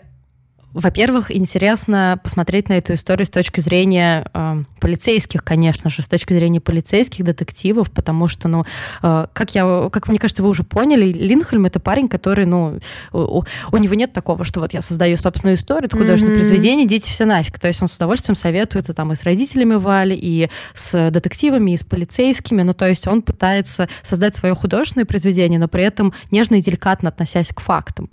во-первых, 0.74 1.36
интересно 1.36 2.19
посмотреть 2.24 2.69
на 2.69 2.74
эту 2.74 2.93
историю 2.93 3.25
с 3.25 3.29
точки 3.29 3.62
зрения 3.62 4.29
э, 4.33 4.63
полицейских, 4.79 5.43
конечно 5.43 5.89
же, 5.89 6.01
с 6.01 6.07
точки 6.07 6.33
зрения 6.33 6.62
полицейских 6.62 7.25
детективов, 7.25 7.89
потому 7.89 8.27
что, 8.27 8.47
ну, 8.47 8.63
э, 9.01 9.27
как 9.33 9.55
я, 9.55 9.89
как 9.91 10.07
мне 10.07 10.19
кажется, 10.19 10.43
вы 10.43 10.50
уже 10.50 10.63
поняли, 10.63 11.12
Линхольм 11.12 11.65
это 11.65 11.79
парень, 11.79 12.07
который, 12.07 12.45
ну, 12.45 12.79
у, 13.13 13.43
у 13.71 13.77
него 13.77 13.93
нет 13.95 14.13
такого, 14.13 14.43
что 14.43 14.59
вот 14.59 14.74
я 14.74 14.81
создаю 14.81 15.17
собственную 15.17 15.55
историю, 15.55 15.86
это 15.86 15.97
художественное 15.97 16.36
mm-hmm. 16.36 16.39
произведение, 16.39 16.86
идите 16.86 17.09
все 17.09 17.25
нафиг. 17.25 17.59
То 17.59 17.67
есть 17.67 17.81
он 17.81 17.88
с 17.88 17.95
удовольствием 17.95 18.36
советуется 18.36 18.93
там 18.93 19.12
и 19.12 19.15
с 19.15 19.24
родителями 19.24 19.75
Вали, 19.75 20.15
и 20.15 20.50
с 20.74 21.09
детективами, 21.12 21.71
и 21.71 21.77
с 21.77 21.83
полицейскими. 21.83 22.62
Ну, 22.62 22.74
то 22.74 22.88
есть 22.88 23.07
он 23.07 23.21
пытается 23.21 23.88
создать 24.03 24.36
свое 24.36 24.53
художественное 24.53 25.05
произведение, 25.05 25.59
но 25.59 25.67
при 25.67 25.83
этом 25.83 26.13
нежно 26.29 26.55
и 26.55 26.62
деликатно 26.62 27.09
относясь 27.09 27.50
к 27.50 27.62
фактам. 27.62 28.09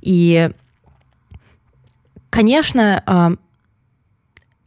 И 0.00 0.50
конечно, 2.30 3.02
а, 3.06 3.32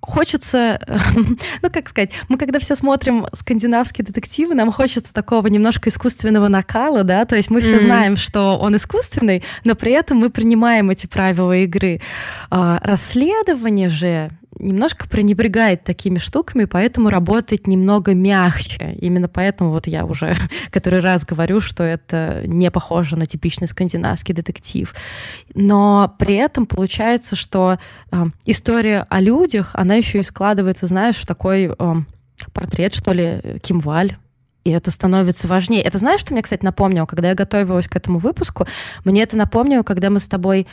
хочется, 0.01 0.79
ну 1.61 1.69
как 1.69 1.89
сказать, 1.89 2.11
мы 2.27 2.37
когда 2.37 2.59
все 2.59 2.75
смотрим 2.75 3.27
скандинавские 3.33 4.05
детективы, 4.05 4.55
нам 4.55 4.71
хочется 4.71 5.13
такого 5.13 5.47
немножко 5.47 5.89
искусственного 5.89 6.47
накала, 6.47 7.03
да, 7.03 7.25
то 7.25 7.35
есть 7.35 7.49
мы 7.49 7.61
все 7.61 7.77
mm-hmm. 7.77 7.81
знаем, 7.81 8.15
что 8.15 8.57
он 8.57 8.75
искусственный, 8.75 9.43
но 9.63 9.75
при 9.75 9.91
этом 9.91 10.17
мы 10.17 10.29
принимаем 10.29 10.89
эти 10.89 11.07
правила 11.07 11.55
игры. 11.57 12.01
А, 12.49 12.79
расследование 12.83 13.89
же 13.89 14.31
немножко 14.61 15.07
пренебрегает 15.07 15.83
такими 15.83 16.17
штуками, 16.17 16.65
поэтому 16.65 17.09
работает 17.09 17.67
немного 17.67 18.13
мягче. 18.13 18.95
Именно 18.99 19.27
поэтому 19.27 19.71
вот 19.71 19.87
я 19.87 20.05
уже 20.05 20.35
который 20.71 20.99
раз 20.99 21.25
говорю, 21.25 21.61
что 21.61 21.83
это 21.83 22.43
не 22.45 22.71
похоже 22.71 23.15
на 23.17 23.25
типичный 23.25 23.67
скандинавский 23.67 24.33
детектив. 24.33 24.93
Но 25.53 26.15
при 26.19 26.35
этом 26.35 26.65
получается, 26.65 27.35
что 27.35 27.77
э, 28.11 28.25
история 28.45 29.05
о 29.09 29.19
людях, 29.19 29.71
она 29.73 29.95
еще 29.95 30.19
и 30.19 30.23
складывается, 30.23 30.87
знаешь, 30.87 31.17
в 31.17 31.25
такой 31.25 31.73
э, 31.77 31.95
портрет, 32.53 32.93
что 32.93 33.11
ли, 33.13 33.59
Кимваль, 33.61 34.17
и 34.63 34.69
это 34.69 34.91
становится 34.91 35.47
важнее. 35.47 35.81
Это 35.81 35.97
знаешь, 35.97 36.19
что 36.19 36.33
мне, 36.33 36.43
кстати, 36.43 36.63
напомнило, 36.63 37.05
когда 37.05 37.29
я 37.29 37.35
готовилась 37.35 37.87
к 37.87 37.95
этому 37.95 38.19
выпуску? 38.19 38.67
Мне 39.03 39.23
это 39.23 39.35
напомнило, 39.35 39.81
когда 39.81 40.09
мы 40.09 40.19
с 40.19 40.27
тобой 40.27 40.67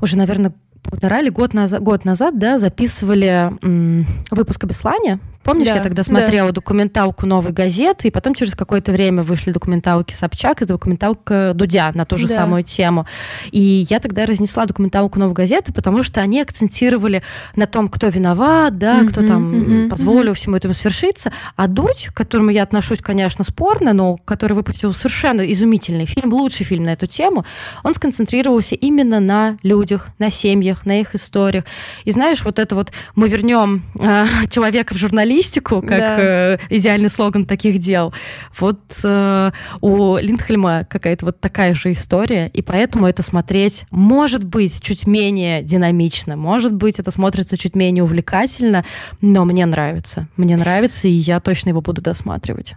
уже, 0.00 0.16
наверное, 0.16 0.52
полтора 0.90 1.20
или 1.20 1.28
год 1.28 1.54
назад, 1.54 1.82
год 1.82 2.04
назад 2.04 2.38
да, 2.38 2.58
записывали 2.58 3.52
м, 3.62 4.06
выпуск 4.30 4.64
о 4.64 4.66
Беслане 4.66 5.18
Помнишь, 5.48 5.68
да, 5.68 5.76
я 5.76 5.82
тогда 5.82 6.02
смотрела 6.02 6.48
да. 6.48 6.56
документалку 6.56 7.24
«Новой 7.24 7.52
газеты», 7.52 8.08
и 8.08 8.10
потом 8.10 8.34
через 8.34 8.54
какое-то 8.54 8.92
время 8.92 9.22
вышли 9.22 9.50
документалки 9.50 10.12
Собчак 10.12 10.60
и 10.60 10.66
документалка 10.66 11.52
Дудя 11.54 11.90
на 11.94 12.04
ту 12.04 12.18
же 12.18 12.28
да. 12.28 12.34
самую 12.34 12.64
тему. 12.64 13.06
И 13.50 13.86
я 13.88 13.98
тогда 13.98 14.26
разнесла 14.26 14.66
документалку 14.66 15.18
«Новой 15.18 15.32
газеты», 15.32 15.72
потому 15.72 16.02
что 16.02 16.20
они 16.20 16.42
акцентировали 16.42 17.22
на 17.56 17.66
том, 17.66 17.88
кто 17.88 18.08
виноват, 18.08 18.76
да, 18.76 19.00
mm-hmm, 19.00 19.08
кто 19.08 19.26
там 19.26 19.54
mm-hmm, 19.54 19.88
позволил 19.88 20.32
mm-hmm. 20.32 20.36
всему 20.36 20.56
этому 20.56 20.74
свершиться. 20.74 21.32
А 21.56 21.66
Дудь, 21.66 22.08
к 22.12 22.14
которому 22.14 22.50
я 22.50 22.62
отношусь, 22.62 23.00
конечно, 23.00 23.42
спорно, 23.42 23.94
но 23.94 24.18
который 24.26 24.52
выпустил 24.52 24.92
совершенно 24.92 25.40
изумительный 25.50 26.04
фильм, 26.04 26.32
лучший 26.34 26.66
фильм 26.66 26.84
на 26.84 26.90
эту 26.90 27.06
тему, 27.06 27.46
он 27.84 27.94
сконцентрировался 27.94 28.74
именно 28.74 29.18
на 29.18 29.56
людях, 29.62 30.08
на 30.18 30.30
семьях, 30.30 30.84
на 30.84 31.00
их 31.00 31.14
историях. 31.14 31.64
И 32.04 32.10
знаешь, 32.10 32.44
вот 32.44 32.58
это 32.58 32.74
вот 32.74 32.92
мы 33.14 33.28
вернем 33.28 33.84
э, 33.98 34.26
человека 34.50 34.92
в 34.92 34.98
журналистику, 34.98 35.37
журналистику, 35.38 35.80
как 35.80 35.98
да. 35.98 36.16
э, 36.18 36.58
идеальный 36.70 37.08
слоган 37.08 37.46
таких 37.46 37.78
дел. 37.78 38.12
Вот 38.58 38.80
э, 39.04 39.50
у 39.80 40.16
Линдхельма 40.16 40.86
какая-то 40.88 41.26
вот 41.26 41.40
такая 41.40 41.74
же 41.74 41.92
история, 41.92 42.48
и 42.48 42.62
поэтому 42.62 43.06
это 43.06 43.22
смотреть 43.22 43.84
может 43.90 44.44
быть 44.44 44.80
чуть 44.80 45.06
менее 45.06 45.62
динамично, 45.62 46.36
может 46.36 46.74
быть 46.74 46.98
это 46.98 47.10
смотрится 47.10 47.56
чуть 47.56 47.74
менее 47.74 48.04
увлекательно, 48.04 48.84
но 49.20 49.44
мне 49.44 49.66
нравится. 49.66 50.28
Мне 50.36 50.56
нравится, 50.56 51.08
и 51.08 51.12
я 51.12 51.40
точно 51.40 51.70
его 51.70 51.80
буду 51.80 52.00
досматривать. 52.00 52.74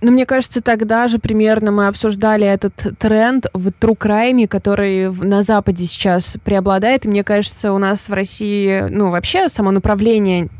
Ну, 0.00 0.10
мне 0.10 0.26
кажется, 0.26 0.60
тогда 0.60 1.08
же 1.08 1.18
примерно 1.18 1.70
мы 1.70 1.86
обсуждали 1.86 2.46
этот 2.46 2.98
тренд 2.98 3.46
в 3.54 3.68
true 3.68 3.96
crime, 3.96 4.46
который 4.46 5.10
на 5.10 5.42
Западе 5.42 5.86
сейчас 5.86 6.36
преобладает. 6.44 7.06
И 7.06 7.08
мне 7.08 7.24
кажется, 7.24 7.72
у 7.72 7.78
нас 7.78 8.08
в 8.08 8.12
России, 8.12 8.86
ну, 8.90 9.10
вообще 9.10 9.48
само 9.48 9.70
направление 9.70 10.50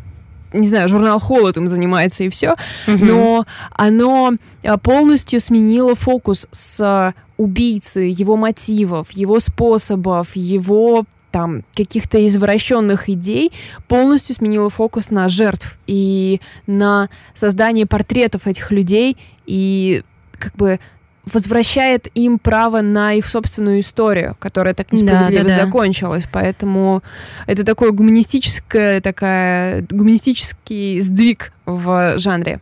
не 0.54 0.68
знаю, 0.68 0.88
журнал 0.88 1.20
Холод 1.20 1.56
им 1.56 1.68
занимается 1.68 2.25
и 2.25 2.28
все, 2.28 2.52
угу. 2.87 3.04
но 3.04 3.46
оно 3.73 4.34
а, 4.62 4.78
полностью 4.78 5.40
сменило 5.40 5.94
фокус 5.94 6.46
с 6.52 7.12
убийцы, 7.37 8.00
его 8.00 8.37
мотивов, 8.37 9.11
его 9.11 9.40
способов, 9.40 10.37
его 10.37 11.04
там 11.32 11.64
каких-то 11.75 12.25
извращенных 12.25 13.08
идей 13.08 13.50
полностью 13.88 14.37
сменило 14.37 14.70
фокус 14.70 15.11
на 15.11 15.28
жертв 15.28 15.78
и 15.88 16.40
на 16.68 17.08
создание 17.34 17.87
портретов 17.87 18.46
этих 18.46 18.70
людей 18.70 19.16
и 19.44 20.04
как 20.38 20.54
бы 20.54 20.78
возвращает 21.26 22.09
им 22.14 22.38
право 22.38 22.81
на 22.81 23.14
их 23.14 23.26
собственную 23.26 23.81
историю, 23.81 24.37
которая 24.38 24.75
так 24.75 24.93
несправедливо 24.93 25.45
да, 25.45 25.50
да, 25.50 25.57
да. 25.57 25.64
закончилась. 25.64 26.25
Поэтому 26.31 27.02
это 27.47 27.64
такой 27.64 27.93
гуманистическая 27.93 29.00
такая 29.00 29.87
гуманистический 29.90 31.00
сдвиг 31.00 31.52
в 31.66 32.19
жанре. 32.19 32.61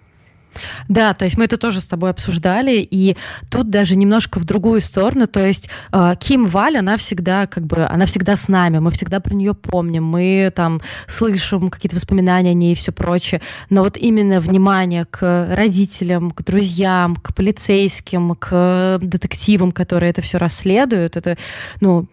Да, 0.88 1.14
то 1.14 1.24
есть 1.24 1.36
мы 1.36 1.44
это 1.44 1.56
тоже 1.56 1.80
с 1.80 1.86
тобой 1.86 2.10
обсуждали, 2.10 2.86
и 2.88 3.16
тут 3.50 3.70
даже 3.70 3.96
немножко 3.96 4.38
в 4.38 4.44
другую 4.44 4.80
сторону, 4.80 5.26
то 5.26 5.44
есть 5.44 5.68
э, 5.92 6.14
Ким 6.18 6.46
Валь, 6.46 6.78
она 6.78 6.96
всегда 6.96 7.46
как 7.46 7.66
бы, 7.66 7.84
она 7.84 8.06
всегда 8.06 8.36
с 8.36 8.48
нами, 8.48 8.78
мы 8.78 8.90
всегда 8.90 9.20
про 9.20 9.34
нее 9.34 9.54
помним, 9.54 10.04
мы 10.04 10.52
там 10.54 10.80
слышим 11.06 11.70
какие-то 11.70 11.96
воспоминания 11.96 12.50
о 12.50 12.54
ней 12.54 12.72
и 12.72 12.76
все 12.76 12.92
прочее, 12.92 13.40
но 13.70 13.82
вот 13.82 13.96
именно 13.96 14.40
внимание 14.40 15.04
к 15.04 15.48
родителям, 15.54 16.30
к 16.30 16.42
друзьям, 16.44 17.16
к 17.16 17.34
полицейским, 17.34 18.34
к 18.34 18.98
детективам, 19.02 19.72
которые 19.72 20.10
это 20.10 20.22
все 20.22 20.38
расследуют, 20.38 21.16
это, 21.16 21.36
ну, 21.80 22.06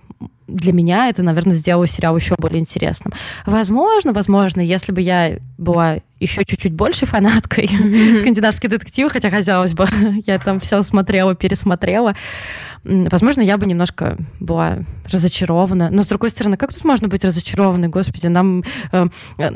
для 0.49 0.73
меня 0.73 1.09
это, 1.09 1.23
наверное, 1.23 1.55
сделало 1.55 1.87
сериал 1.87 2.15
еще 2.15 2.35
более 2.37 2.59
интересным. 2.59 3.13
Возможно, 3.45 4.13
возможно, 4.13 4.61
если 4.61 4.91
бы 4.91 5.01
я 5.01 5.37
была 5.57 5.97
еще 6.19 6.43
чуть-чуть 6.43 6.73
большей 6.73 7.07
фанаткой 7.07 7.65
mm-hmm. 7.65 8.17
скандинавских 8.19 8.69
детективов, 8.69 9.13
хотя, 9.13 9.29
казалось 9.29 9.73
бы, 9.73 9.87
я 10.25 10.39
там 10.39 10.59
все 10.59 10.81
смотрела, 10.83 11.35
пересмотрела. 11.35 12.15
Возможно, 12.83 13.41
я 13.41 13.57
бы 13.57 13.65
немножко 13.65 14.17
была 14.39 14.79
разочарована. 15.11 15.89
Но, 15.91 16.03
с 16.03 16.07
другой 16.07 16.29
стороны, 16.29 16.55
как 16.55 16.73
тут 16.73 16.85
можно 16.85 17.07
быть 17.07 17.25
разочарованной? 17.25 17.89
Господи, 17.89 18.27
нам, 18.27 18.63
э, 18.91 19.05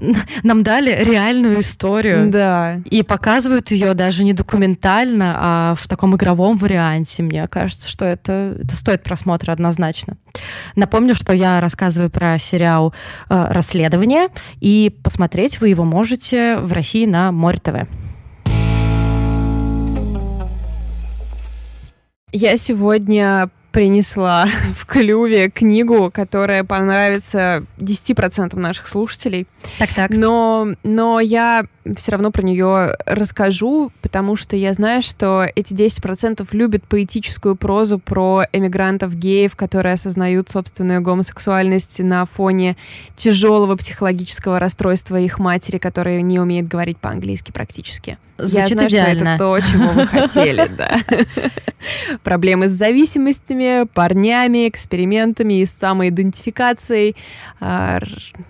нам 0.44 0.64
дали 0.64 1.04
реальную 1.04 1.62
историю. 1.62 2.30
Да. 2.30 2.82
И 2.90 3.02
показывают 3.04 3.72
ее 3.72 3.94
даже 3.94 4.24
не 4.24 4.34
документально, 4.34 5.36
а 5.38 5.76
в 5.76 5.88
таком 5.88 6.16
игровом 6.16 6.58
варианте. 6.58 7.24
Мне 7.24 7.48
кажется, 7.48 7.90
что 7.90 8.06
это, 8.06 8.58
это 8.62 8.76
стоит 8.76 9.04
просмотра 9.04 9.54
однозначно. 9.54 10.18
Напомню, 10.76 11.16
что 11.16 11.32
я 11.34 11.62
рассказываю 11.62 12.10
про 12.10 12.38
сериал 12.40 12.94
э, 13.30 13.48
«Расследование», 13.50 14.28
и 14.60 14.94
посмотреть 15.04 15.62
вы 15.62 15.70
его 15.70 15.84
можете 15.84 16.53
в 16.58 16.72
России 16.74 17.06
на 17.06 17.32
Море 17.32 17.60
ТВ. 17.60 17.88
Я 22.32 22.58
сегодня 22.58 23.50
принесла 23.74 24.48
в 24.78 24.86
клюве 24.86 25.50
книгу, 25.50 26.10
которая 26.14 26.64
понравится 26.64 27.66
10% 27.80 28.58
наших 28.58 28.88
слушателей. 28.88 29.48
Так, 29.80 29.94
так. 29.94 30.12
Но, 30.12 30.76
но 30.84 31.20
я 31.20 31.66
все 31.98 32.12
равно 32.12 32.32
про 32.32 32.44
нее 32.44 32.96
расскажу, 33.06 33.92
потому 34.02 34.36
что 34.36 34.56
я 34.56 34.74
знаю, 34.74 35.02
что 35.02 35.46
эти 35.56 35.74
10% 35.74 36.48
любят 36.52 36.84
поэтическую 36.88 37.56
прозу 37.56 38.00
про 38.00 38.44
эмигрантов 38.54 39.16
геев, 39.16 39.56
которые 39.56 39.94
осознают 39.94 40.50
собственную 40.50 41.02
гомосексуальность 41.02 42.00
на 42.00 42.26
фоне 42.26 42.78
тяжелого 43.16 43.76
психологического 43.76 44.60
расстройства 44.60 45.20
их 45.20 45.40
матери, 45.40 45.80
которая 45.80 46.22
не 46.22 46.40
умеет 46.40 46.68
говорить 46.68 47.00
по-английски 47.00 47.52
практически. 47.52 48.18
Звучит 48.38 48.70
я 48.70 48.76
знаю, 48.76 48.90
идеально. 48.90 49.38
что 49.38 49.58
это 49.58 49.62
то, 49.62 49.72
чего 49.72 49.90
вы 49.92 50.08
хотели, 50.08 50.68
да. 50.68 51.00
Проблемы 52.24 52.68
с 52.68 52.72
зависимостями, 52.72 53.86
парнями, 53.86 54.68
экспериментами 54.68 55.62
и 55.62 55.66
самоидентификацией 55.66 57.16
а, 57.60 58.00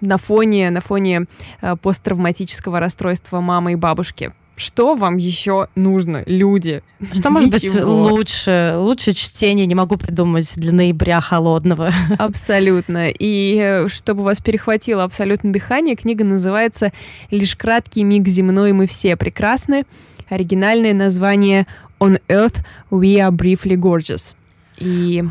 на 0.02 0.18
фоне, 0.18 0.70
на 0.70 0.82
фоне 0.82 1.26
а, 1.62 1.76
посттравматического 1.76 2.80
расстройства 2.80 3.42
мамы 3.42 3.74
и 3.74 3.76
бабушки. 3.76 4.34
Что 4.56 4.96
вам 4.96 5.18
еще 5.18 5.68
нужно, 5.76 6.24
люди? 6.28 6.84
Что 7.12 7.32
может 7.32 7.50
быть 7.50 7.74
лучше? 7.76 8.76
Лучше 8.78 9.14
чтение 9.14 9.66
не 9.66 9.74
могу 9.74 9.98
придумать 9.98 10.52
для 10.56 10.72
ноября 10.72 11.22
холодного. 11.22 11.92
Абсолютно. 12.20 13.10
И 13.10 13.58
э, 13.60 13.88
чтобы 13.88 14.24
вас 14.24 14.40
перехватило 14.40 15.04
абсолютно 15.04 15.52
дыхание, 15.52 15.96
книга 15.96 16.24
называется 16.24 16.92
«Лишь 17.32 17.56
краткий 17.56 18.04
миг 18.04 18.28
земной, 18.28 18.74
мы 18.74 18.86
все 18.86 19.16
прекрасны». 19.18 19.86
Оригинальное 20.30 20.94
название 20.94 21.66
«On 22.00 22.22
Earth 22.28 22.58
we 22.92 23.16
are 23.18 23.32
briefly 23.32 23.76
gorgeous». 23.76 24.36
И... 24.78 25.24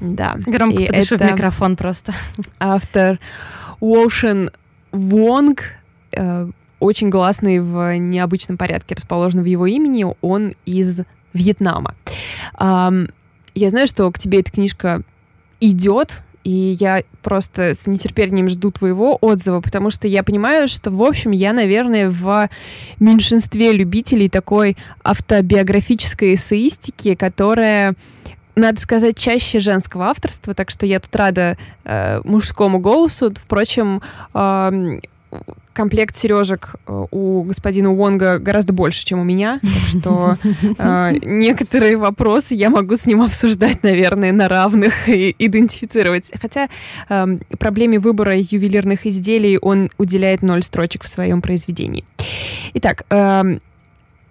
Да. 0.00 0.36
Громко 0.46 0.82
И 0.82 0.86
подышу 0.86 1.14
это 1.14 1.28
в 1.28 1.32
микрофон 1.32 1.76
просто. 1.76 2.14
автор 2.58 3.20
Уошен 3.78 4.50
Вонг, 4.90 5.62
э, 6.12 6.48
очень 6.82 7.08
гласный 7.08 7.60
в 7.60 7.96
необычном 7.96 8.58
порядке 8.58 8.94
расположен 8.94 9.42
в 9.42 9.46
его 9.46 9.66
имени. 9.66 10.06
Он 10.20 10.54
из 10.66 11.02
Вьетнама. 11.32 11.94
Ам, 12.54 13.08
я 13.54 13.70
знаю, 13.70 13.86
что 13.86 14.10
к 14.10 14.18
тебе 14.18 14.40
эта 14.40 14.50
книжка 14.50 15.02
идет, 15.60 16.22
и 16.44 16.76
я 16.78 17.04
просто 17.22 17.74
с 17.74 17.86
нетерпением 17.86 18.48
жду 18.48 18.70
твоего 18.72 19.16
отзыва, 19.20 19.60
потому 19.60 19.90
что 19.90 20.08
я 20.08 20.24
понимаю, 20.24 20.66
что, 20.66 20.90
в 20.90 21.02
общем, 21.02 21.30
я, 21.30 21.52
наверное, 21.52 22.10
в 22.10 22.48
меньшинстве 22.98 23.72
любителей 23.72 24.28
такой 24.28 24.76
автобиографической 25.04 26.34
эссеистики, 26.34 27.14
которая 27.14 27.94
надо 28.54 28.80
сказать, 28.80 29.16
чаще 29.16 29.60
женского 29.60 30.06
авторства, 30.06 30.52
так 30.52 30.70
что 30.70 30.84
я 30.84 31.00
тут 31.00 31.14
рада 31.16 31.56
э, 31.84 32.20
мужскому 32.24 32.80
голосу. 32.80 33.32
Впрочем, 33.34 34.02
э, 34.34 35.00
комплект 35.72 36.16
сережек 36.16 36.76
э, 36.86 37.06
у 37.10 37.42
господина 37.42 37.92
Уонга 37.92 38.38
гораздо 38.38 38.72
больше, 38.72 39.04
чем 39.04 39.20
у 39.20 39.24
меня, 39.24 39.60
так 39.62 39.72
что 39.88 40.38
э, 40.78 41.12
некоторые 41.22 41.96
вопросы 41.96 42.54
я 42.54 42.70
могу 42.70 42.96
с 42.96 43.06
ним 43.06 43.22
обсуждать, 43.22 43.82
наверное, 43.82 44.32
на 44.32 44.48
равных 44.48 45.08
и 45.08 45.34
идентифицировать. 45.38 46.30
Хотя 46.40 46.68
э, 47.08 47.38
проблеме 47.58 47.98
выбора 47.98 48.36
ювелирных 48.36 49.06
изделий 49.06 49.58
он 49.58 49.90
уделяет 49.98 50.42
ноль 50.42 50.62
строчек 50.62 51.04
в 51.04 51.08
своем 51.08 51.42
произведении. 51.42 52.04
Итак, 52.74 53.04
э, 53.10 53.58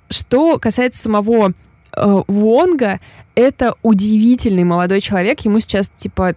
что 0.10 0.60
касается 0.60 1.02
самого 1.02 1.54
э, 1.96 2.24
Вонга, 2.28 3.00
это 3.36 3.76
удивительный 3.82 4.64
молодой 4.64 5.02
человек. 5.02 5.40
Ему 5.42 5.60
сейчас 5.60 5.90
типа 5.90 6.36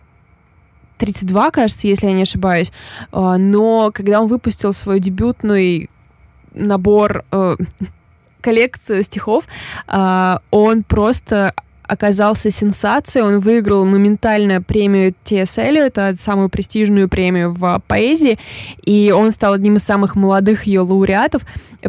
32, 0.99 1.51
кажется, 1.51 1.87
если 1.87 2.07
я 2.07 2.13
не 2.13 2.23
ошибаюсь. 2.23 2.73
А, 3.13 3.37
Но 3.37 3.91
когда 3.93 4.21
он 4.21 4.29
выпустил 4.29 4.73
свой 4.73 5.01
дебютный 5.01 5.91
набор, 6.55 7.25
э, 7.33 7.57
коллекцию 8.41 9.03
стихов, 9.03 9.45
а, 9.87 10.41
он 10.51 10.83
просто 10.83 11.55
оказался 11.87 12.51
сенсацией, 12.51 13.25
он 13.25 13.41
выиграл 13.41 13.85
моментально 13.85 14.63
премию 14.63 15.15
Т.С. 15.25 15.59
это 15.59 16.15
самую 16.17 16.49
престижную 16.49 17.09
премию 17.09 17.53
в 17.53 17.83
поэзии, 17.87 18.39
и 18.83 19.13
он 19.15 19.31
стал 19.33 19.55
одним 19.55 19.77
из 19.77 19.83
самых 19.83 20.17
молодых 20.17 20.65
ее 20.65 20.81
лауреатов. 20.81 21.43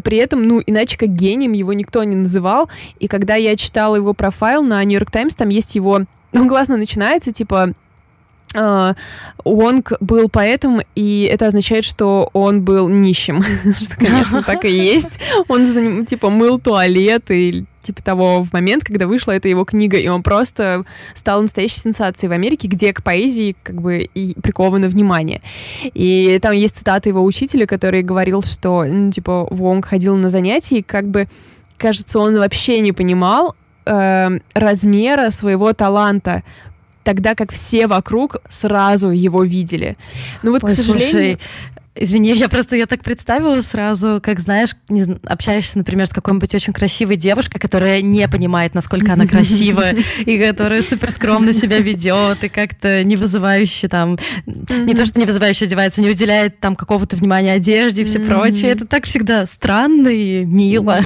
При 0.04 0.18
этом, 0.18 0.44
ну, 0.44 0.62
иначе 0.66 0.98
как 0.98 1.10
гением 1.10 1.54
его 1.54 1.72
никто 1.74 2.04
не 2.04 2.16
называл. 2.16 2.70
И 3.00 3.08
когда 3.08 3.36
я 3.36 3.56
читала 3.56 3.96
его 3.96 4.14
профайл 4.14 4.64
на 4.64 4.84
Нью 4.84 4.96
Йорк 5.00 5.12
Таймс, 5.12 5.36
там 5.36 5.50
есть 5.50 5.76
его... 5.76 6.02
Он 6.34 6.50
классно 6.50 6.76
начинается, 6.76 7.32
типа, 7.32 7.74
Уонг 9.44 9.94
был 10.00 10.30
поэтом, 10.30 10.82
и 10.96 11.30
это 11.32 11.48
означает, 11.48 11.86
что 11.86 12.30
он 12.34 12.64
был 12.64 12.88
нищим. 12.90 13.44
Что, 13.80 13.98
конечно, 13.98 14.44
так 14.44 14.66
и 14.66 14.72
есть. 14.72 15.20
Он, 15.48 16.06
типа, 16.06 16.30
мыл 16.30 16.60
туалет 16.60 17.30
и 17.32 17.66
типа 17.86 18.04
того 18.04 18.44
в 18.44 18.52
момент, 18.52 18.84
когда 18.84 19.06
вышла 19.06 19.32
эта 19.32 19.48
его 19.48 19.64
книга, 19.64 19.98
и 19.98 20.08
он 20.08 20.24
просто 20.24 20.84
стал 21.14 21.42
настоящей 21.42 21.80
сенсацией 21.80 22.30
в 22.30 22.34
Америке, 22.34 22.68
где 22.68 22.92
к 22.92 23.04
поэзии 23.04 23.56
как 23.62 23.80
бы 23.80 24.00
и 24.00 24.34
приковано 24.42 24.90
внимание. 24.90 25.42
И 25.84 26.40
там 26.42 26.54
есть 26.54 26.78
цитата 26.78 27.10
его 27.10 27.24
учителя, 27.24 27.68
который 27.68 28.02
говорил, 28.02 28.42
что, 28.42 28.84
ну, 28.84 29.12
типа, 29.12 29.48
Вонг 29.52 29.86
ходил 29.86 30.18
на 30.18 30.30
занятия, 30.30 30.80
и 30.80 30.84
как 30.84 31.06
бы, 31.06 31.28
кажется, 31.78 32.20
он 32.20 32.38
вообще 32.38 32.80
не 32.80 32.92
понимал 32.92 33.56
э, 33.86 34.40
размера 34.54 35.30
своего 35.30 35.74
таланта, 35.74 36.44
тогда 37.06 37.36
как 37.36 37.54
все 37.54 37.88
вокруг 37.88 38.38
сразу 38.50 39.12
его 39.12 39.44
видели. 39.44 39.96
Ну 40.44 40.52
вот, 40.52 40.64
Ой, 40.64 40.72
к 40.72 40.74
сожалению... 40.74 41.12
слушай, 41.12 41.40
Извини, 41.98 42.34
я 42.34 42.50
просто 42.50 42.76
я 42.76 42.88
так 42.88 43.04
представила 43.04 43.62
сразу, 43.62 44.20
как 44.22 44.42
знаешь, 44.42 44.72
не, 44.90 45.18
общаешься, 45.26 45.78
например, 45.78 46.08
с 46.08 46.10
какой-нибудь 46.10 46.54
очень 46.54 46.74
красивой 46.74 47.16
девушкой, 47.16 47.58
которая 47.58 48.02
не 48.02 48.28
понимает, 48.28 48.76
насколько 48.76 49.14
она 49.14 49.26
красивая, 49.26 49.96
и 50.26 50.38
которая 50.38 50.82
супер 50.82 51.10
скромно 51.12 51.54
себя 51.54 51.80
ведет, 51.80 52.44
и 52.44 52.50
как-то 52.50 53.04
не 53.06 53.16
вызывающе 53.16 53.88
там, 53.88 54.18
не 54.46 54.94
то, 54.94 55.06
что 55.06 55.20
не 55.20 55.26
вызывающе 55.26 55.66
одевается, 55.66 56.02
не 56.02 56.10
уделяет 56.10 56.60
там 56.60 56.76
какого-то 56.76 57.16
внимания 57.16 57.54
одежде 57.54 58.02
и 58.02 58.06
все 58.06 58.20
прочее. 58.20 58.72
Это 58.72 58.86
так 58.86 59.06
всегда 59.06 59.46
странно 59.46 60.10
и 60.10 60.44
мило. 60.44 61.00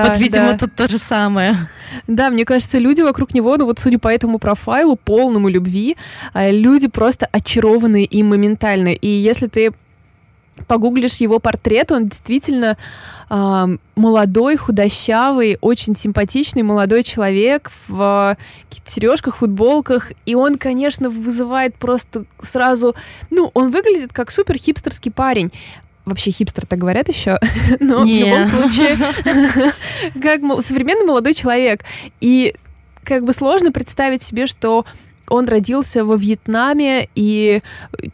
Вот, 0.00 0.18
видимо, 0.18 0.56
тут 0.56 0.74
то 0.74 0.88
же 0.88 0.98
самое. 0.98 1.68
Да, 2.06 2.30
мне 2.30 2.44
кажется, 2.44 2.78
люди 2.78 3.02
вокруг 3.02 3.34
него, 3.34 3.56
ну 3.56 3.66
вот 3.66 3.78
судя 3.78 3.98
по 3.98 4.08
этому 4.08 4.38
профайлу, 4.38 4.96
полному 4.96 5.48
любви, 5.48 5.96
э, 6.34 6.50
люди 6.50 6.88
просто 6.88 7.28
очарованы 7.30 8.04
им 8.04 8.28
моментально. 8.28 8.88
И 8.88 9.08
если 9.08 9.46
ты 9.46 9.72
погуглишь 10.66 11.16
его 11.16 11.38
портрет, 11.38 11.92
он 11.92 12.08
действительно 12.08 12.76
а, 13.28 13.68
молодой, 13.94 14.56
худощавый, 14.56 15.58
очень 15.60 15.94
симпатичный 15.94 16.62
молодой 16.62 17.02
человек 17.02 17.70
в 17.88 18.36
каких-то 18.68 18.90
сережках, 18.90 19.36
футболках, 19.36 20.12
и 20.26 20.34
он, 20.34 20.56
конечно, 20.56 21.10
вызывает 21.10 21.76
просто 21.76 22.24
сразу, 22.40 22.94
ну, 23.30 23.50
он 23.54 23.70
выглядит 23.70 24.12
как 24.12 24.30
супер 24.30 24.56
хипстерский 24.56 25.10
парень. 25.10 25.50
Вообще 26.06 26.30
хипстер 26.30 26.66
так 26.66 26.78
говорят 26.78 27.08
еще, 27.08 27.38
но 27.80 28.04
Не. 28.04 28.24
в 28.24 28.26
любом 28.26 28.44
случае 28.44 28.96
как 30.20 30.64
современный 30.64 31.04
молодой 31.04 31.34
человек. 31.34 31.84
И 32.20 32.54
как 33.04 33.24
бы 33.24 33.32
сложно 33.32 33.70
представить 33.70 34.22
себе, 34.22 34.46
что 34.46 34.84
он 35.30 35.48
родился 35.48 36.04
во 36.04 36.16
Вьетнаме 36.16 37.08
и 37.14 37.62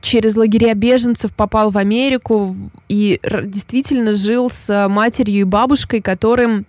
через 0.01 0.37
лагеря 0.37 0.75
беженцев 0.75 1.35
попал 1.35 1.71
в 1.71 1.79
Америку 1.79 2.57
и 2.89 3.19
действительно 3.45 4.13
жил 4.13 4.51
с 4.51 4.89
матерью 4.89 5.41
и 5.41 5.45
бабушкой, 5.45 6.01
которым 6.01 6.67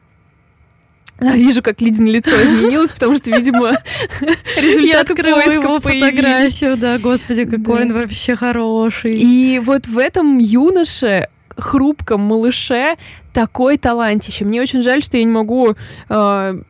А, 1.20 1.36
Вижу, 1.36 1.64
как 1.64 1.82
Лидин 1.82 2.06
лицо 2.08 2.32
изменилось, 2.44 2.92
потому 2.92 3.16
что, 3.16 3.32
видимо, 3.32 3.72
результаты 4.56 5.16
поиска 5.16 5.52
его 5.52 5.80
появились. 5.80 6.06
фотографию, 6.06 6.78
да, 6.78 6.98
господи, 7.00 7.46
какой 7.46 7.60
Да. 7.60 7.82
он 7.82 7.94
вообще 7.94 8.36
хороший. 8.36 9.16
И 9.16 9.60
вот 9.60 9.88
в 9.88 9.98
этом 9.98 10.38
юноше 10.38 11.30
хрупком 11.58 12.22
малыше 12.22 12.98
такой 13.34 13.78
талантище. 13.78 14.46
Мне 14.46 14.62
очень 14.62 14.84
жаль, 14.84 15.02
что 15.02 15.18
я 15.18 15.24
не 15.24 15.32
могу 15.32 15.74
э, 16.08 16.62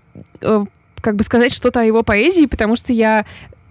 э, 0.42 0.66
как 1.02 1.16
бы 1.18 1.24
сказать 1.24 1.54
что-то 1.54 1.82
о 1.82 1.84
его 1.84 2.04
поэзии, 2.04 2.46
потому 2.46 2.78
что 2.78 2.94
я 2.94 3.26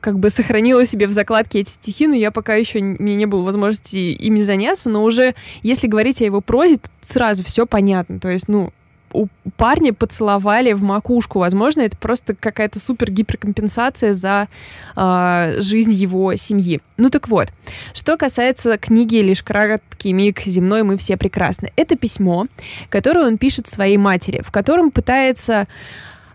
как 0.06 0.20
бы 0.20 0.30
сохранила 0.30 0.86
себе 0.86 1.08
в 1.08 1.10
закладке 1.10 1.58
эти 1.58 1.70
стихи, 1.70 2.06
но 2.06 2.14
я 2.14 2.30
пока 2.30 2.54
еще 2.54 2.78
мне 2.78 3.16
не 3.16 3.26
было 3.26 3.42
возможности 3.42 3.96
ими 3.96 4.40
заняться, 4.40 4.88
но 4.88 5.02
уже 5.02 5.34
если 5.64 5.88
говорить 5.88 6.22
о 6.22 6.24
его 6.24 6.40
прозе, 6.40 6.76
то 6.76 6.88
сразу 7.02 7.42
все 7.42 7.66
понятно. 7.66 8.20
То 8.20 8.28
есть, 8.28 8.46
ну, 8.46 8.72
у 9.12 9.26
парня 9.56 9.92
поцеловали 9.92 10.74
в 10.74 10.82
макушку. 10.84 11.40
Возможно, 11.40 11.80
это 11.80 11.96
просто 11.96 12.36
какая-то 12.36 12.78
супер 12.78 13.10
гиперкомпенсация 13.10 14.12
за 14.12 14.46
э, 14.94 15.56
жизнь 15.60 15.90
его 15.90 16.36
семьи. 16.36 16.80
Ну 16.98 17.10
так 17.10 17.26
вот, 17.26 17.48
что 17.92 18.16
касается 18.16 18.78
книги 18.78 19.16
«Лишь 19.16 19.42
краткий 19.42 20.12
миг 20.12 20.40
земной 20.42 20.84
мы 20.84 20.98
все 20.98 21.16
прекрасны». 21.16 21.72
Это 21.74 21.96
письмо, 21.96 22.46
которое 22.90 23.26
он 23.26 23.38
пишет 23.38 23.66
своей 23.66 23.96
матери, 23.96 24.40
в 24.40 24.52
котором 24.52 24.92
пытается 24.92 25.66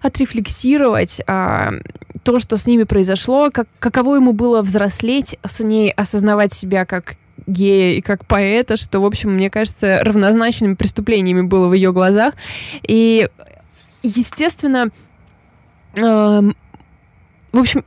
отрефлексировать 0.01 1.21
а, 1.27 1.71
то, 2.23 2.39
что 2.39 2.57
с 2.57 2.65
ними 2.65 2.83
произошло, 2.83 3.49
как, 3.51 3.67
каково 3.79 4.15
ему 4.15 4.33
было 4.33 4.61
взрослеть 4.61 5.37
с 5.43 5.59
ней, 5.61 5.91
осознавать 5.91 6.53
себя 6.53 6.85
как 6.85 7.15
гея 7.47 7.93
и 7.93 8.01
как 8.01 8.25
поэта, 8.25 8.77
что, 8.77 8.99
в 8.99 9.05
общем, 9.05 9.33
мне 9.33 9.49
кажется, 9.49 9.99
равнозначными 10.03 10.75
преступлениями 10.75 11.41
было 11.41 11.67
в 11.67 11.73
ее 11.73 11.91
глазах. 11.91 12.33
И, 12.87 13.29
естественно, 14.03 14.89
э, 15.97 16.01
в 17.51 17.59
общем, 17.59 17.83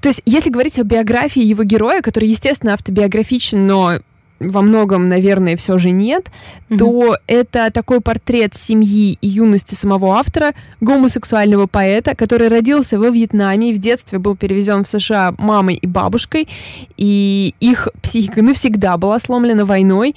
то 0.00 0.08
есть, 0.08 0.22
если 0.24 0.50
говорить 0.50 0.78
о 0.80 0.84
биографии 0.84 1.42
его 1.42 1.62
героя, 1.62 2.02
который, 2.02 2.28
естественно, 2.28 2.74
автобиографичен, 2.74 3.66
но 3.66 4.00
во 4.48 4.62
многом, 4.62 5.08
наверное, 5.08 5.56
все 5.56 5.78
же 5.78 5.90
нет, 5.90 6.30
mm-hmm. 6.68 6.78
то 6.78 7.16
это 7.26 7.70
такой 7.70 8.00
портрет 8.00 8.54
семьи 8.54 9.18
и 9.20 9.28
юности 9.28 9.74
самого 9.74 10.16
автора, 10.16 10.54
гомосексуального 10.80 11.66
поэта, 11.66 12.14
который 12.14 12.48
родился 12.48 12.98
во 12.98 13.10
Вьетнаме 13.10 13.70
и 13.70 13.74
в 13.74 13.78
детстве 13.78 14.18
был 14.18 14.36
перевезен 14.36 14.84
в 14.84 14.88
США 14.88 15.34
мамой 15.38 15.76
и 15.76 15.86
бабушкой, 15.86 16.48
и 16.96 17.54
их 17.60 17.88
психика 18.02 18.42
навсегда 18.42 18.96
была 18.96 19.18
сломлена 19.18 19.64
войной, 19.64 20.14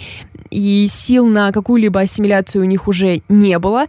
и 0.49 0.87
сил 0.89 1.27
на 1.27 1.51
какую-либо 1.51 2.01
ассимиляцию 2.01 2.63
у 2.63 2.65
них 2.65 2.87
уже 2.87 3.21
не 3.29 3.59
было. 3.59 3.87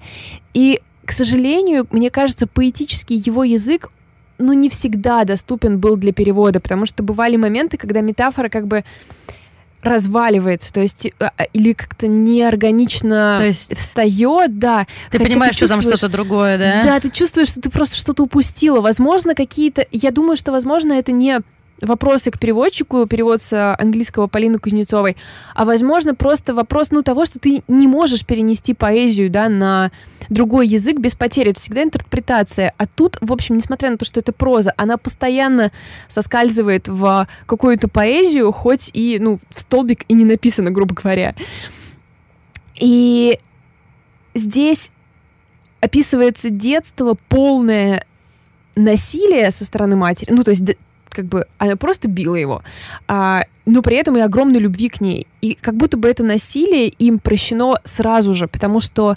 И, 0.54 0.80
к 1.04 1.12
сожалению, 1.12 1.86
мне 1.90 2.10
кажется, 2.10 2.46
поэтический 2.46 3.16
его 3.16 3.44
язык 3.44 3.90
ну, 4.38 4.52
не 4.52 4.68
всегда 4.68 5.24
доступен 5.24 5.78
был 5.78 5.96
для 5.96 6.12
перевода, 6.12 6.60
потому 6.60 6.86
что 6.86 7.02
бывали 7.02 7.36
моменты, 7.36 7.76
когда 7.76 8.00
метафора 8.00 8.48
как 8.48 8.66
бы 8.66 8.84
разваливается, 9.86 10.72
то 10.72 10.80
есть 10.80 11.08
а, 11.18 11.30
а, 11.36 11.44
или 11.52 11.72
как-то 11.72 12.06
неорганично 12.06 13.36
то 13.38 13.44
есть 13.44 13.76
встает, 13.76 14.58
да. 14.58 14.86
Ты 15.10 15.18
понимаешь, 15.18 15.56
ты 15.56 15.66
что 15.66 15.68
там 15.68 15.82
что-то 15.82 16.08
другое, 16.08 16.58
да? 16.58 16.82
Да, 16.82 17.00
ты 17.00 17.10
чувствуешь, 17.10 17.48
что 17.48 17.60
ты 17.60 17.70
просто 17.70 17.96
что-то 17.96 18.22
упустила. 18.22 18.80
Возможно, 18.80 19.34
какие-то... 19.34 19.86
Я 19.90 20.10
думаю, 20.10 20.36
что, 20.36 20.52
возможно, 20.52 20.92
это 20.92 21.12
не 21.12 21.40
вопросы 21.80 22.30
к 22.30 22.38
переводчику, 22.38 23.06
перевод 23.06 23.42
с 23.42 23.74
английского 23.76 24.26
Полины 24.26 24.58
Кузнецовой, 24.58 25.16
а, 25.54 25.64
возможно, 25.64 26.14
просто 26.14 26.54
вопрос, 26.54 26.90
ну, 26.90 27.02
того, 27.02 27.24
что 27.24 27.38
ты 27.38 27.62
не 27.68 27.86
можешь 27.86 28.24
перенести 28.24 28.74
поэзию, 28.74 29.30
да, 29.30 29.48
на 29.48 29.90
другой 30.28 30.66
язык 30.68 30.98
без 30.98 31.14
потери. 31.14 31.50
Это 31.50 31.60
всегда 31.60 31.82
интерпретация. 31.82 32.74
А 32.78 32.86
тут, 32.86 33.18
в 33.20 33.32
общем, 33.32 33.56
несмотря 33.56 33.90
на 33.90 33.98
то, 33.98 34.04
что 34.04 34.20
это 34.20 34.32
проза, 34.32 34.72
она 34.76 34.96
постоянно 34.96 35.70
соскальзывает 36.08 36.88
в 36.88 37.28
какую-то 37.46 37.88
поэзию, 37.88 38.50
хоть 38.52 38.90
и, 38.92 39.18
ну, 39.20 39.38
в 39.50 39.60
столбик 39.60 40.04
и 40.08 40.14
не 40.14 40.24
написано, 40.24 40.70
грубо 40.70 40.94
говоря. 40.94 41.34
И 42.80 43.38
здесь 44.34 44.90
описывается 45.80 46.50
детство 46.50 47.16
полное 47.28 48.04
насилие 48.74 49.50
со 49.50 49.64
стороны 49.64 49.96
матери. 49.96 50.32
Ну, 50.32 50.44
то 50.44 50.50
есть 50.50 50.62
как 51.16 51.24
бы 51.26 51.46
она 51.58 51.76
просто 51.76 52.08
била 52.08 52.36
его, 52.36 52.62
а, 53.08 53.44
но 53.64 53.82
при 53.82 53.96
этом 53.96 54.16
и 54.16 54.20
огромной 54.20 54.60
любви 54.60 54.88
к 54.88 55.00
ней. 55.00 55.26
И 55.40 55.54
как 55.54 55.74
будто 55.74 55.96
бы 55.96 56.08
это 56.08 56.22
насилие 56.22 56.88
им 56.88 57.18
прощено 57.18 57.76
сразу 57.84 58.34
же, 58.34 58.46
потому 58.46 58.80
что 58.80 59.16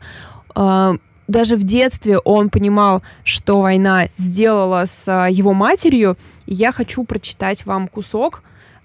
а, 0.55 0.95
даже 1.27 1.57
в 1.57 1.63
детстве 1.63 2.17
он 2.17 2.49
понимал, 2.49 3.03
что 3.23 3.61
война 3.61 4.07
сделала 4.15 4.85
с 4.85 5.03
а, 5.07 5.27
его 5.27 5.53
матерью. 5.53 6.17
И 6.45 6.53
я 6.53 6.71
хочу 6.71 7.03
прочитать 7.03 7.65
вам 7.65 7.87
кусок, 7.87 8.41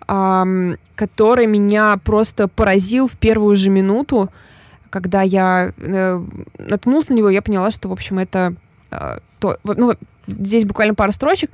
а, 0.07 0.45
который 0.97 1.47
меня 1.47 1.97
просто 2.05 2.49
поразил 2.49 3.07
в 3.07 3.17
первую 3.17 3.55
же 3.57 3.71
минуту, 3.71 4.31
когда 4.91 5.23
я 5.23 5.73
э, 5.77 6.25
наткнулась 6.57 7.09
на 7.09 7.15
него, 7.15 7.29
я 7.29 7.43
поняла, 7.43 7.73
что, 7.73 7.89
в 7.89 7.93
общем, 7.93 8.21
это 8.21 8.55
э, 8.93 9.19
то, 9.41 9.59
ну, 9.65 9.95
здесь 10.29 10.65
буквально 10.65 10.95
пара 10.95 11.11
строчек. 11.11 11.51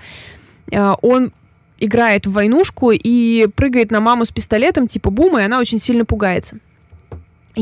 Э, 0.70 0.90
он 1.00 1.32
играет 1.80 2.26
в 2.26 2.32
войнушку 2.32 2.92
и 2.92 3.46
прыгает 3.48 3.90
на 3.90 4.00
маму 4.00 4.24
с 4.24 4.30
пистолетом, 4.30 4.86
типа 4.86 5.10
бума, 5.10 5.40
и 5.40 5.44
она 5.44 5.58
очень 5.58 5.78
сильно 5.78 6.04
пугается. 6.04 6.58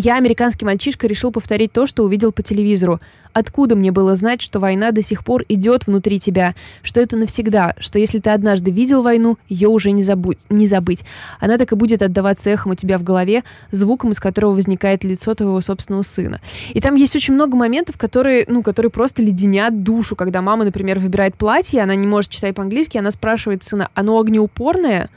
Я, 0.01 0.15
американский 0.15 0.65
мальчишка, 0.65 1.09
решил 1.09 1.33
повторить 1.33 1.73
то, 1.73 1.85
что 1.89 2.05
увидел 2.05 2.31
по 2.31 2.41
телевизору. 2.41 3.01
Откуда 3.33 3.75
мне 3.75 3.91
было 3.91 4.15
знать, 4.15 4.41
что 4.41 4.61
война 4.61 4.93
до 4.93 5.03
сих 5.03 5.25
пор 5.25 5.43
идет 5.49 5.89
внутри 5.89 6.21
тебя, 6.21 6.55
что 6.83 7.01
это 7.01 7.17
навсегда, 7.17 7.75
что 7.81 7.99
если 7.99 8.21
ты 8.21 8.31
однажды 8.31 8.71
видел 8.71 9.03
войну, 9.03 9.39
ее 9.49 9.67
уже 9.67 9.91
не, 9.91 10.05
забудь, 10.05 10.39
не 10.51 10.69
забыть. 10.69 11.03
Она 11.41 11.59
так 11.59 11.73
и 11.73 11.75
будет 11.75 12.01
отдаваться 12.01 12.49
эхом 12.49 12.71
у 12.71 12.75
тебя 12.77 12.97
в 12.97 13.03
голове, 13.03 13.43
звуком, 13.73 14.13
из 14.13 14.21
которого 14.21 14.53
возникает 14.53 15.03
лицо 15.03 15.35
твоего 15.35 15.61
собственного 15.61 16.03
сына. 16.03 16.41
И 16.75 16.81
там 16.81 16.95
есть 16.95 17.17
очень 17.17 17.35
много 17.35 17.57
моментов, 17.57 17.99
которые, 17.99 18.45
ну, 18.47 18.63
которые 18.63 18.93
просто 18.93 19.21
леденят 19.21 19.83
душу, 19.83 20.15
когда 20.15 20.43
мама, 20.43 20.65
например, 20.65 21.01
выбирает 21.01 21.35
платье, 21.35 21.83
она 21.83 21.97
не 21.97 22.07
может 22.07 22.31
читать 22.31 22.55
по-английски, 22.55 22.99
она 22.99 23.11
спрашивает 23.11 23.65
сына, 23.65 23.89
оно 23.95 24.17
огнеупорное? 24.21 25.11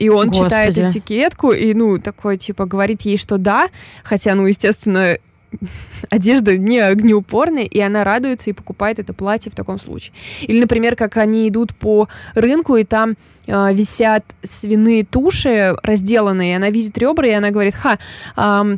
И 0.00 0.08
он 0.08 0.28
Господи. 0.28 0.44
читает 0.44 0.78
этикетку 0.78 1.52
и, 1.52 1.74
ну, 1.74 1.98
такой, 1.98 2.38
типа, 2.38 2.64
говорит 2.64 3.02
ей, 3.02 3.18
что 3.18 3.36
да, 3.36 3.68
хотя, 4.02 4.34
ну, 4.34 4.46
естественно, 4.46 5.18
одежда 6.10 6.56
не 6.56 6.78
огнеупорная, 6.78 7.64
и 7.64 7.78
она 7.80 8.02
радуется 8.02 8.48
и 8.48 8.54
покупает 8.54 8.98
это 8.98 9.12
платье 9.12 9.52
в 9.52 9.54
таком 9.54 9.78
случае. 9.78 10.14
Или, 10.40 10.62
например, 10.62 10.96
как 10.96 11.18
они 11.18 11.46
идут 11.46 11.76
по 11.76 12.08
рынку, 12.34 12.76
и 12.76 12.84
там 12.84 13.16
э, 13.46 13.74
висят 13.74 14.24
свиные 14.42 15.04
туши 15.04 15.76
разделанные, 15.82 16.52
и 16.52 16.56
она 16.56 16.70
видит 16.70 16.96
ребра, 16.96 17.28
и 17.28 17.32
она 17.32 17.50
говорит, 17.50 17.74
ха, 17.74 17.98
э, 18.36 18.76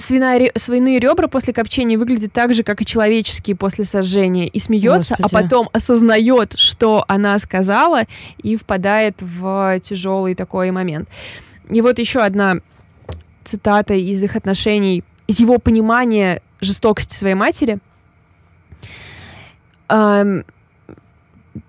свиная, 0.00 0.50
свиные 0.56 0.98
ребра 0.98 1.28
после 1.28 1.52
копчения 1.52 1.98
выглядят 1.98 2.32
так 2.32 2.54
же, 2.54 2.62
как 2.64 2.80
и 2.80 2.86
человеческие 2.86 3.54
после 3.54 3.84
сожжения, 3.84 4.48
и 4.48 4.58
смеется, 4.58 5.16
а 5.20 5.28
потом 5.28 5.68
осознает, 5.72 6.54
что 6.58 7.04
она 7.06 7.38
сказала, 7.38 8.02
и 8.42 8.56
впадает 8.56 9.20
в 9.20 9.78
тяжелый 9.80 10.34
такой 10.34 10.70
момент. 10.70 11.08
И 11.68 11.80
вот 11.80 11.98
еще 11.98 12.20
одна 12.20 12.56
цитата 13.44 13.94
из 13.94 14.22
их 14.22 14.36
отношений, 14.36 15.04
из 15.26 15.38
его 15.40 15.58
понимания 15.58 16.42
жестокости 16.60 17.14
своей 17.14 17.34
матери. 17.34 17.78
Там 19.88 20.44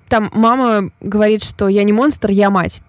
мама 0.10 0.92
говорит, 1.00 1.44
что 1.44 1.68
я 1.68 1.84
не 1.84 1.94
монстр, 1.94 2.32
я 2.32 2.50
мать 2.50 2.82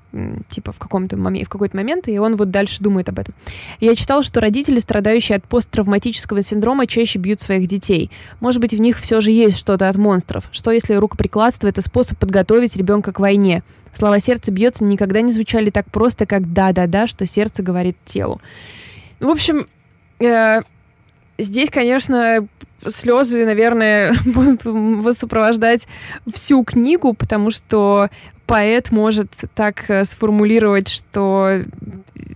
типа 0.50 0.72
в 0.72 0.78
каком-то 0.78 1.16
моменте, 1.16 1.46
в 1.46 1.48
какой-то 1.48 1.76
момент, 1.76 2.08
и 2.08 2.18
он 2.18 2.36
вот 2.36 2.50
дальше 2.50 2.82
думает 2.82 3.08
об 3.08 3.18
этом. 3.18 3.34
Я 3.80 3.94
читал, 3.94 4.22
что 4.22 4.40
родители, 4.40 4.78
страдающие 4.78 5.36
от 5.36 5.44
посттравматического 5.44 6.42
синдрома, 6.42 6.86
чаще 6.86 7.18
бьют 7.18 7.40
своих 7.40 7.66
детей. 7.68 8.10
Может 8.40 8.60
быть, 8.60 8.74
в 8.74 8.80
них 8.80 8.98
все 8.98 9.20
же 9.20 9.30
есть 9.30 9.58
что-то 9.58 9.88
от 9.88 9.96
монстров. 9.96 10.48
Что 10.52 10.70
если 10.70 10.94
рукоприкладство— 10.94 11.66
это 11.68 11.80
способ 11.80 12.18
подготовить 12.18 12.76
ребенка 12.76 13.12
к 13.12 13.20
войне? 13.20 13.62
Слова 13.94 14.20
«сердце 14.20 14.50
бьется» 14.50 14.84
никогда 14.84 15.20
не 15.20 15.32
звучали 15.32 15.70
так 15.70 15.90
просто, 15.90 16.26
как 16.26 16.52
«да-да-да», 16.52 17.06
что 17.06 17.26
сердце 17.26 17.62
говорит 17.62 17.96
телу. 18.04 18.40
В 19.20 19.28
общем, 19.28 19.66
э, 20.18 20.60
здесь, 21.38 21.70
конечно, 21.70 22.48
слезы, 22.86 23.44
наверное, 23.44 24.14
будут 24.24 24.62
сопровождать 25.16 25.86
всю 26.32 26.64
книгу, 26.64 27.12
потому 27.12 27.50
что 27.50 28.08
поэт 28.46 28.90
может 28.90 29.30
так 29.54 29.88
э, 29.88 30.04
сформулировать, 30.04 30.88
что 30.88 31.62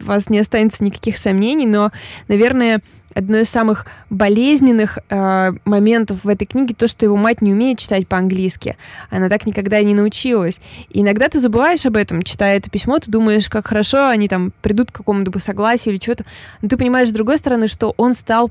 у 0.00 0.04
вас 0.04 0.28
не 0.28 0.38
останется 0.38 0.84
никаких 0.84 1.18
сомнений, 1.18 1.66
но, 1.66 1.92
наверное, 2.28 2.80
одно 3.16 3.38
из 3.38 3.48
самых 3.48 3.86
болезненных 4.10 4.98
э, 5.08 5.52
моментов 5.64 6.24
в 6.24 6.28
этой 6.28 6.44
книге 6.44 6.74
то, 6.74 6.86
что 6.86 7.06
его 7.06 7.16
мать 7.16 7.40
не 7.40 7.52
умеет 7.52 7.78
читать 7.78 8.06
по-английски. 8.06 8.76
Она 9.08 9.30
так 9.30 9.46
никогда 9.46 9.78
и 9.78 9.86
не 9.86 9.94
научилась. 9.94 10.60
И 10.90 11.00
иногда 11.00 11.28
ты 11.28 11.40
забываешь 11.40 11.86
об 11.86 11.96
этом, 11.96 12.22
читая 12.22 12.58
это 12.58 12.68
письмо, 12.68 12.98
ты 12.98 13.10
думаешь, 13.10 13.48
как 13.48 13.68
хорошо 13.68 14.08
они 14.08 14.28
там 14.28 14.52
придут 14.60 14.90
к 14.92 14.96
какому-то 14.96 15.36
согласию 15.38 15.94
или 15.94 16.02
что-то. 16.02 16.26
Но 16.60 16.68
ты 16.68 16.76
понимаешь, 16.76 17.08
с 17.08 17.12
другой 17.12 17.38
стороны, 17.38 17.68
что 17.68 17.94
он 17.96 18.12
стал 18.12 18.50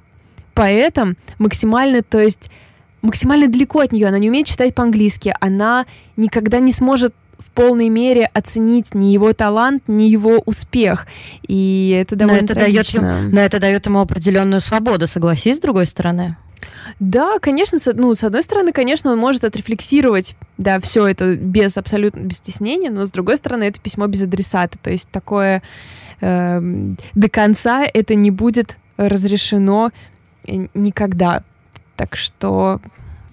поэтом 0.56 1.16
максимально, 1.38 2.02
то 2.02 2.20
есть 2.20 2.50
максимально 3.04 3.48
далеко 3.48 3.82
от 3.82 3.92
нее. 3.92 4.08
Она 4.08 4.18
не 4.18 4.30
умеет 4.30 4.48
читать 4.48 4.74
по-английски. 4.74 5.36
Она 5.40 5.86
никогда 6.18 6.60
не 6.60 6.72
сможет 6.72 7.14
в 7.38 7.52
полной 7.52 7.90
мере 7.90 8.30
оценить 8.34 8.94
ни 8.94 9.08
его 9.08 9.34
талант, 9.34 9.84
ни 9.88 10.04
его 10.04 10.42
успех. 10.46 11.08
И 11.48 11.98
это 12.00 12.16
довольно 12.16 12.42
но 12.42 12.46
это 12.46 12.54
трагично. 12.56 13.02
Дает, 13.02 13.34
но 13.34 13.42
это 13.42 13.60
дает 13.60 13.86
ему 13.86 14.00
определенную 14.00 14.62
свободу, 14.62 15.08
согласись, 15.08 15.58
с 15.58 15.60
другой 15.60 15.86
стороны. 15.86 16.38
Да, 17.00 17.40
конечно, 17.40 17.80
с, 17.80 17.92
ну, 17.94 18.16
с 18.16 18.24
одной 18.24 18.44
стороны, 18.44 18.72
конечно, 18.72 19.12
он 19.12 19.18
может 19.18 19.44
отрефлексировать, 19.44 20.36
да, 20.58 20.80
все 20.80 21.06
это 21.08 21.36
без 21.36 21.78
абсолютно 21.78 22.22
без 22.22 22.38
стеснения, 22.38 22.90
но 22.90 23.06
с 23.06 23.12
другой 23.12 23.38
стороны, 23.38 23.66
это 23.66 23.80
письмо 23.80 24.08
без 24.08 24.24
адресата, 24.24 24.78
то 24.82 24.90
есть 24.90 25.10
такое 25.10 25.62
э, 26.22 26.94
до 27.14 27.30
конца 27.30 27.84
это 27.84 28.16
не 28.16 28.32
будет 28.32 28.78
разрешено 28.98 29.92
э, 30.48 30.68
никогда. 30.74 31.44
Так 31.96 32.16
что 32.16 32.82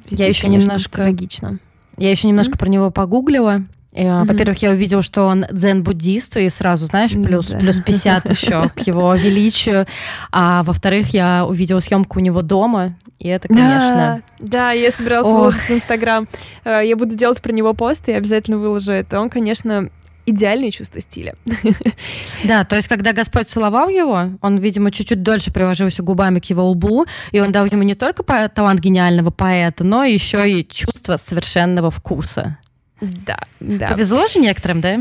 я 0.08 0.26
еще 0.26 0.48
немножко 0.48 1.02
трагично. 1.02 1.58
Я 1.98 2.10
еще 2.10 2.28
немножко 2.28 2.54
mm-hmm. 2.54 2.58
про 2.58 2.68
него 2.68 2.90
погуглила. 2.90 3.62
Mm-hmm. 3.92 4.24
Во-первых, 4.26 4.62
я 4.62 4.70
увидела, 4.70 5.02
что 5.02 5.26
он 5.26 5.44
дзен-буддист, 5.50 6.38
и 6.38 6.48
сразу, 6.48 6.86
знаешь, 6.86 7.12
плюс, 7.12 7.48
да. 7.48 7.58
плюс 7.58 7.76
50 7.76 8.30
еще 8.30 8.70
к 8.70 8.80
его 8.86 9.14
величию. 9.16 9.86
А 10.30 10.62
во-вторых, 10.62 11.12
я 11.12 11.44
увидела 11.46 11.80
съемку 11.80 12.18
у 12.18 12.22
него 12.22 12.42
дома, 12.42 12.96
и 13.18 13.28
это, 13.28 13.48
конечно... 13.48 14.22
Да, 14.38 14.46
да 14.46 14.72
я 14.72 14.90
собиралась 14.90 15.28
Ох. 15.28 15.34
выложить 15.34 15.68
в 15.68 15.70
Инстаграм. 15.70 16.26
Э, 16.64 16.80
я 16.84 16.96
буду 16.96 17.14
делать 17.16 17.42
про 17.42 17.52
него 17.52 17.74
пост, 17.74 18.08
и 18.08 18.12
обязательно 18.12 18.58
выложу 18.58 18.92
это. 18.92 19.20
Он, 19.20 19.28
конечно, 19.28 19.90
идеальное 20.26 20.70
чувство 20.70 21.00
стиля. 21.00 21.34
Да, 22.44 22.64
то 22.64 22.74
есть, 22.74 22.88
когда 22.88 23.12
Господь 23.12 23.48
целовал 23.48 23.88
его, 23.88 24.30
он, 24.40 24.58
видимо, 24.58 24.90
чуть-чуть 24.90 25.22
дольше 25.22 25.52
приложился 25.52 26.02
губами 26.02 26.40
к 26.40 26.46
его 26.46 26.68
лбу, 26.70 27.06
и 27.30 27.40
он 27.40 27.52
дал 27.52 27.66
ему 27.66 27.82
не 27.82 27.94
только 27.94 28.24
талант 28.48 28.80
гениального 28.80 29.30
поэта, 29.30 29.84
но 29.84 30.02
еще 30.02 30.50
и 30.50 30.66
чувство 30.66 31.18
совершенного 31.18 31.90
вкуса. 31.90 32.58
Да, 33.02 33.36
да. 33.58 33.88
Повезло 33.88 34.28
же 34.28 34.38
некоторым, 34.38 34.80
да? 34.80 35.00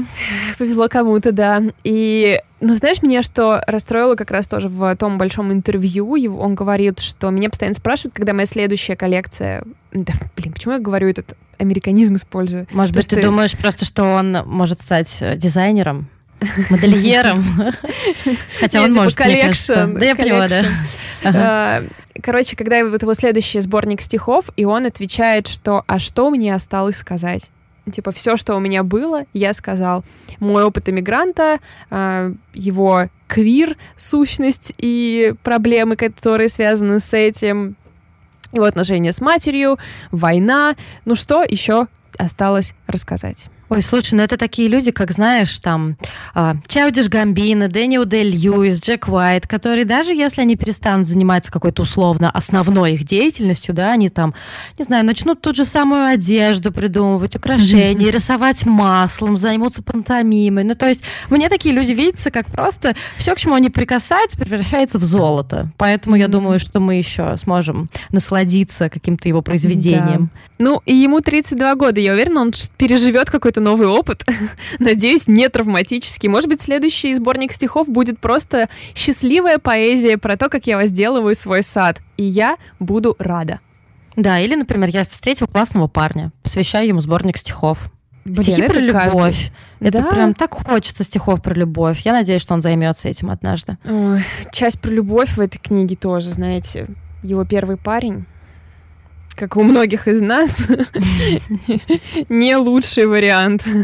Повезло 0.57 0.89
кому-то, 0.89 1.31
да. 1.31 1.61
И, 1.83 2.41
ну, 2.59 2.73
знаешь, 2.73 3.03
меня 3.03 3.21
что 3.21 3.63
расстроило 3.67 4.15
как 4.15 4.31
раз 4.31 4.47
тоже 4.47 4.69
в 4.69 4.95
том 4.95 5.19
большом 5.19 5.51
интервью, 5.51 6.37
он 6.39 6.55
говорит, 6.55 6.99
что 6.99 7.29
меня 7.29 7.49
постоянно 7.49 7.75
спрашивают, 7.75 8.15
когда 8.15 8.33
моя 8.33 8.47
следующая 8.47 8.95
коллекция... 8.95 9.63
Да, 9.91 10.13
блин, 10.35 10.53
почему 10.53 10.73
я 10.73 10.79
говорю 10.79 11.09
этот 11.09 11.37
американизм 11.59 12.15
использую? 12.15 12.65
Может 12.71 12.95
быть, 12.95 13.07
ты, 13.07 13.17
ты 13.17 13.21
думаешь 13.21 13.55
просто, 13.55 13.85
что 13.85 14.03
он 14.03 14.31
может 14.47 14.81
стать 14.81 15.17
э, 15.21 15.37
дизайнером? 15.37 16.09
модельером. 16.71 17.45
Хотя 18.59 18.81
он 18.81 18.91
типа 18.91 19.03
может, 19.03 19.19
мне 19.19 19.45
кажется. 19.45 19.85
Да, 19.85 20.03
я 20.03 20.15
поняла, 20.15 20.47
да. 20.47 20.65
А, 21.23 21.83
короче, 22.23 22.55
когда 22.55 22.83
вот 22.83 23.03
его 23.03 23.13
следующий 23.13 23.59
сборник 23.59 24.01
стихов, 24.01 24.45
и 24.55 24.65
он 24.65 24.87
отвечает, 24.87 25.47
что 25.47 25.83
«А 25.85 25.99
что 25.99 26.31
мне 26.31 26.55
осталось 26.55 26.97
сказать?» 26.97 27.51
Типа, 27.91 28.11
все, 28.11 28.37
что 28.37 28.55
у 28.55 28.59
меня 28.59 28.83
было, 28.83 29.25
я 29.33 29.53
сказал. 29.53 30.03
Мой 30.39 30.63
опыт 30.63 30.87
иммигранта, 30.89 31.59
а, 31.89 32.31
его 32.53 33.09
квир, 33.27 33.77
сущность 33.97 34.73
и 34.77 35.33
проблемы, 35.41 35.95
которые 35.95 36.49
связаны 36.49 36.99
с 36.99 37.13
этим, 37.13 37.75
его 38.51 38.65
отношения 38.65 39.13
с 39.13 39.21
матерью, 39.21 39.79
война. 40.11 40.75
Ну 41.05 41.15
что 41.15 41.41
еще 41.43 41.87
осталось 42.17 42.75
рассказать? 42.87 43.49
Ой, 43.71 43.81
слушай, 43.81 44.15
ну 44.15 44.21
это 44.21 44.35
такие 44.35 44.67
люди, 44.67 44.91
как 44.91 45.11
знаешь, 45.11 45.57
там 45.59 45.95
э, 46.35 46.55
Чаудиш 46.67 47.07
Гамбина, 47.07 47.69
Дэниел 47.69 48.03
Дель 48.03 48.27
Льюис, 48.27 48.81
Джек 48.81 49.07
Уайт, 49.07 49.47
которые 49.47 49.85
даже 49.85 50.13
если 50.13 50.41
они 50.41 50.57
перестанут 50.57 51.07
заниматься 51.07 51.53
какой-то 51.53 51.83
условно 51.83 52.29
основной 52.29 52.95
их 52.95 53.05
деятельностью, 53.05 53.73
да, 53.73 53.93
они 53.93 54.09
там, 54.09 54.33
не 54.77 54.83
знаю, 54.83 55.05
начнут 55.05 55.39
ту 55.39 55.55
же 55.55 55.63
самую 55.63 56.05
одежду 56.05 56.73
придумывать, 56.73 57.37
украшения, 57.37 58.11
рисовать 58.11 58.65
маслом, 58.65 59.37
займутся 59.37 59.81
пантомимой. 59.81 60.65
Ну, 60.65 60.75
то 60.75 60.89
есть 60.89 61.03
мне 61.29 61.47
такие 61.47 61.73
люди 61.73 61.93
видятся, 61.93 62.29
как 62.29 62.47
просто 62.47 62.93
все, 63.15 63.33
к 63.35 63.37
чему 63.37 63.53
они 63.53 63.69
прикасаются, 63.69 64.37
превращается 64.37 64.99
в 64.99 65.03
золото. 65.05 65.71
Поэтому 65.77 66.17
я 66.17 66.27
думаю, 66.27 66.59
что 66.59 66.81
мы 66.81 66.95
еще 66.95 67.37
сможем 67.37 67.89
насладиться 68.09 68.89
каким-то 68.89 69.29
его 69.29 69.41
произведением. 69.41 70.29
Да. 70.33 70.41
Ну, 70.59 70.81
и 70.85 70.93
ему 70.93 71.21
32 71.21 71.75
года, 71.75 72.01
я 72.01 72.11
уверена, 72.11 72.41
он 72.41 72.53
переживет 72.77 73.31
какой-то 73.31 73.60
новый 73.61 73.87
опыт. 73.87 74.25
Надеюсь, 74.79 75.27
не 75.27 75.47
травматический. 75.49 76.29
Может 76.29 76.49
быть, 76.49 76.61
следующий 76.61 77.13
сборник 77.13 77.53
стихов 77.53 77.87
будет 77.87 78.19
просто 78.19 78.69
счастливая 78.95 79.57
поэзия 79.57 80.17
про 80.17 80.37
то, 80.37 80.49
как 80.49 80.67
я 80.67 80.77
возделываю 80.77 81.35
свой 81.35 81.63
сад. 81.63 82.01
И 82.17 82.23
я 82.23 82.57
буду 82.79 83.15
рада. 83.19 83.59
Да, 84.15 84.39
или, 84.39 84.55
например, 84.55 84.89
я 84.89 85.03
встретил 85.05 85.47
классного 85.47 85.87
парня, 85.87 86.31
посвящаю 86.43 86.87
ему 86.87 87.01
сборник 87.01 87.37
стихов. 87.37 87.91
Блин, 88.23 88.43
Стихи 88.43 88.67
про 88.67 88.79
любовь. 88.79 89.51
Каждый. 89.79 89.87
Это 89.87 90.03
да? 90.03 90.09
прям 90.09 90.33
так 90.35 90.53
хочется 90.53 91.03
стихов 91.03 91.41
про 91.41 91.55
любовь. 91.55 92.01
Я 92.05 92.11
надеюсь, 92.11 92.41
что 92.41 92.53
он 92.53 92.61
займется 92.61 93.07
этим 93.07 93.31
однажды. 93.31 93.77
Ой, 93.83 94.23
часть 94.51 94.79
про 94.79 94.91
любовь 94.91 95.37
в 95.37 95.39
этой 95.39 95.57
книге 95.57 95.95
тоже, 95.95 96.31
знаете. 96.33 96.87
Его 97.23 97.45
первый 97.45 97.77
парень 97.77 98.25
как 99.41 99.57
у 99.57 99.63
многих 99.63 100.07
из 100.07 100.21
нас, 100.21 100.55
не 102.29 102.55
лучший 102.55 103.07
вариант. 103.07 103.65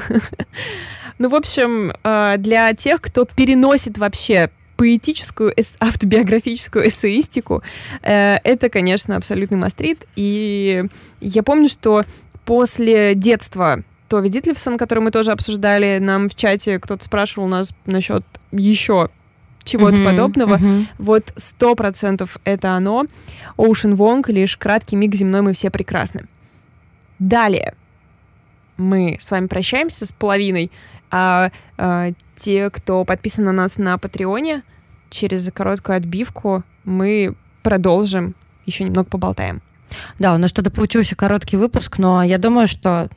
Ну, 1.19 1.29
в 1.29 1.35
общем, 1.35 1.93
э, 2.03 2.35
для 2.37 2.71
тех, 2.75 3.01
кто 3.01 3.25
переносит 3.25 3.97
вообще 3.97 4.51
поэтическую, 4.75 5.51
автобиографическую 5.79 6.89
эссеистику, 6.89 7.63
э, 8.03 8.35
это, 8.43 8.69
конечно, 8.69 9.15
абсолютный 9.15 9.57
мастрит. 9.57 10.05
И 10.15 10.85
я 11.19 11.41
помню, 11.41 11.69
что 11.69 12.03
после 12.45 13.15
детства 13.15 13.81
Тови 14.09 14.29
Дитлевсон, 14.29 14.77
который 14.77 14.99
мы 14.99 15.09
тоже 15.09 15.31
обсуждали, 15.31 15.97
нам 15.97 16.29
в 16.29 16.35
чате 16.35 16.77
кто-то 16.77 17.03
спрашивал 17.03 17.47
нас 17.47 17.73
насчет 17.87 18.23
еще 18.51 19.09
чего-то 19.67 19.97
mm-hmm, 19.97 20.05
подобного. 20.05 20.57
Mm-hmm. 20.57 20.85
Вот 20.97 21.33
сто 21.35 21.75
процентов 21.75 22.37
это 22.43 22.71
оно. 22.71 23.05
Ocean 23.57 23.95
Wong, 23.95 24.23
лишь 24.31 24.57
краткий 24.57 24.95
миг 24.95 25.13
земной, 25.15 25.41
мы 25.41 25.53
все 25.53 25.69
прекрасны. 25.69 26.25
Далее 27.19 27.73
мы 28.77 29.17
с 29.19 29.29
вами 29.31 29.47
прощаемся 29.47 30.05
с 30.05 30.11
половиной, 30.11 30.71
а, 31.09 31.51
а 31.77 32.11
те, 32.35 32.69
кто 32.69 33.03
подписан 33.05 33.45
на 33.45 33.51
нас 33.51 33.77
на 33.77 33.97
Патреоне, 33.97 34.63
через 35.09 35.51
короткую 35.51 35.97
отбивку 35.97 36.63
мы 36.83 37.35
продолжим, 37.63 38.35
еще 38.65 38.83
немного 38.83 39.09
поболтаем. 39.09 39.61
Да, 40.19 40.35
у 40.35 40.37
нас 40.37 40.49
что-то 40.49 40.69
получился 40.69 41.15
короткий 41.15 41.57
выпуск, 41.57 41.97
но 41.97 42.23
я 42.23 42.37
думаю, 42.37 42.67
что 42.67 43.09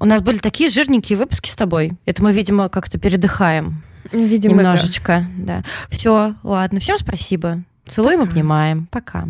у 0.00 0.04
нас 0.04 0.22
были 0.22 0.38
такие 0.38 0.70
жирненькие 0.70 1.18
выпуски 1.18 1.48
с 1.48 1.54
тобой. 1.54 1.92
Это 2.06 2.22
мы, 2.22 2.32
видимо, 2.32 2.68
как-то 2.68 2.98
передыхаем. 2.98 3.82
Видимо, 4.10 4.56
Немножечко, 4.56 5.26
да. 5.36 5.58
да. 5.58 5.64
Все, 5.90 6.34
ладно. 6.42 6.80
Всем 6.80 6.98
спасибо. 6.98 7.62
Целуем, 7.86 8.20
Пока. 8.20 8.30
обнимаем. 8.30 8.86
Пока. 8.90 9.28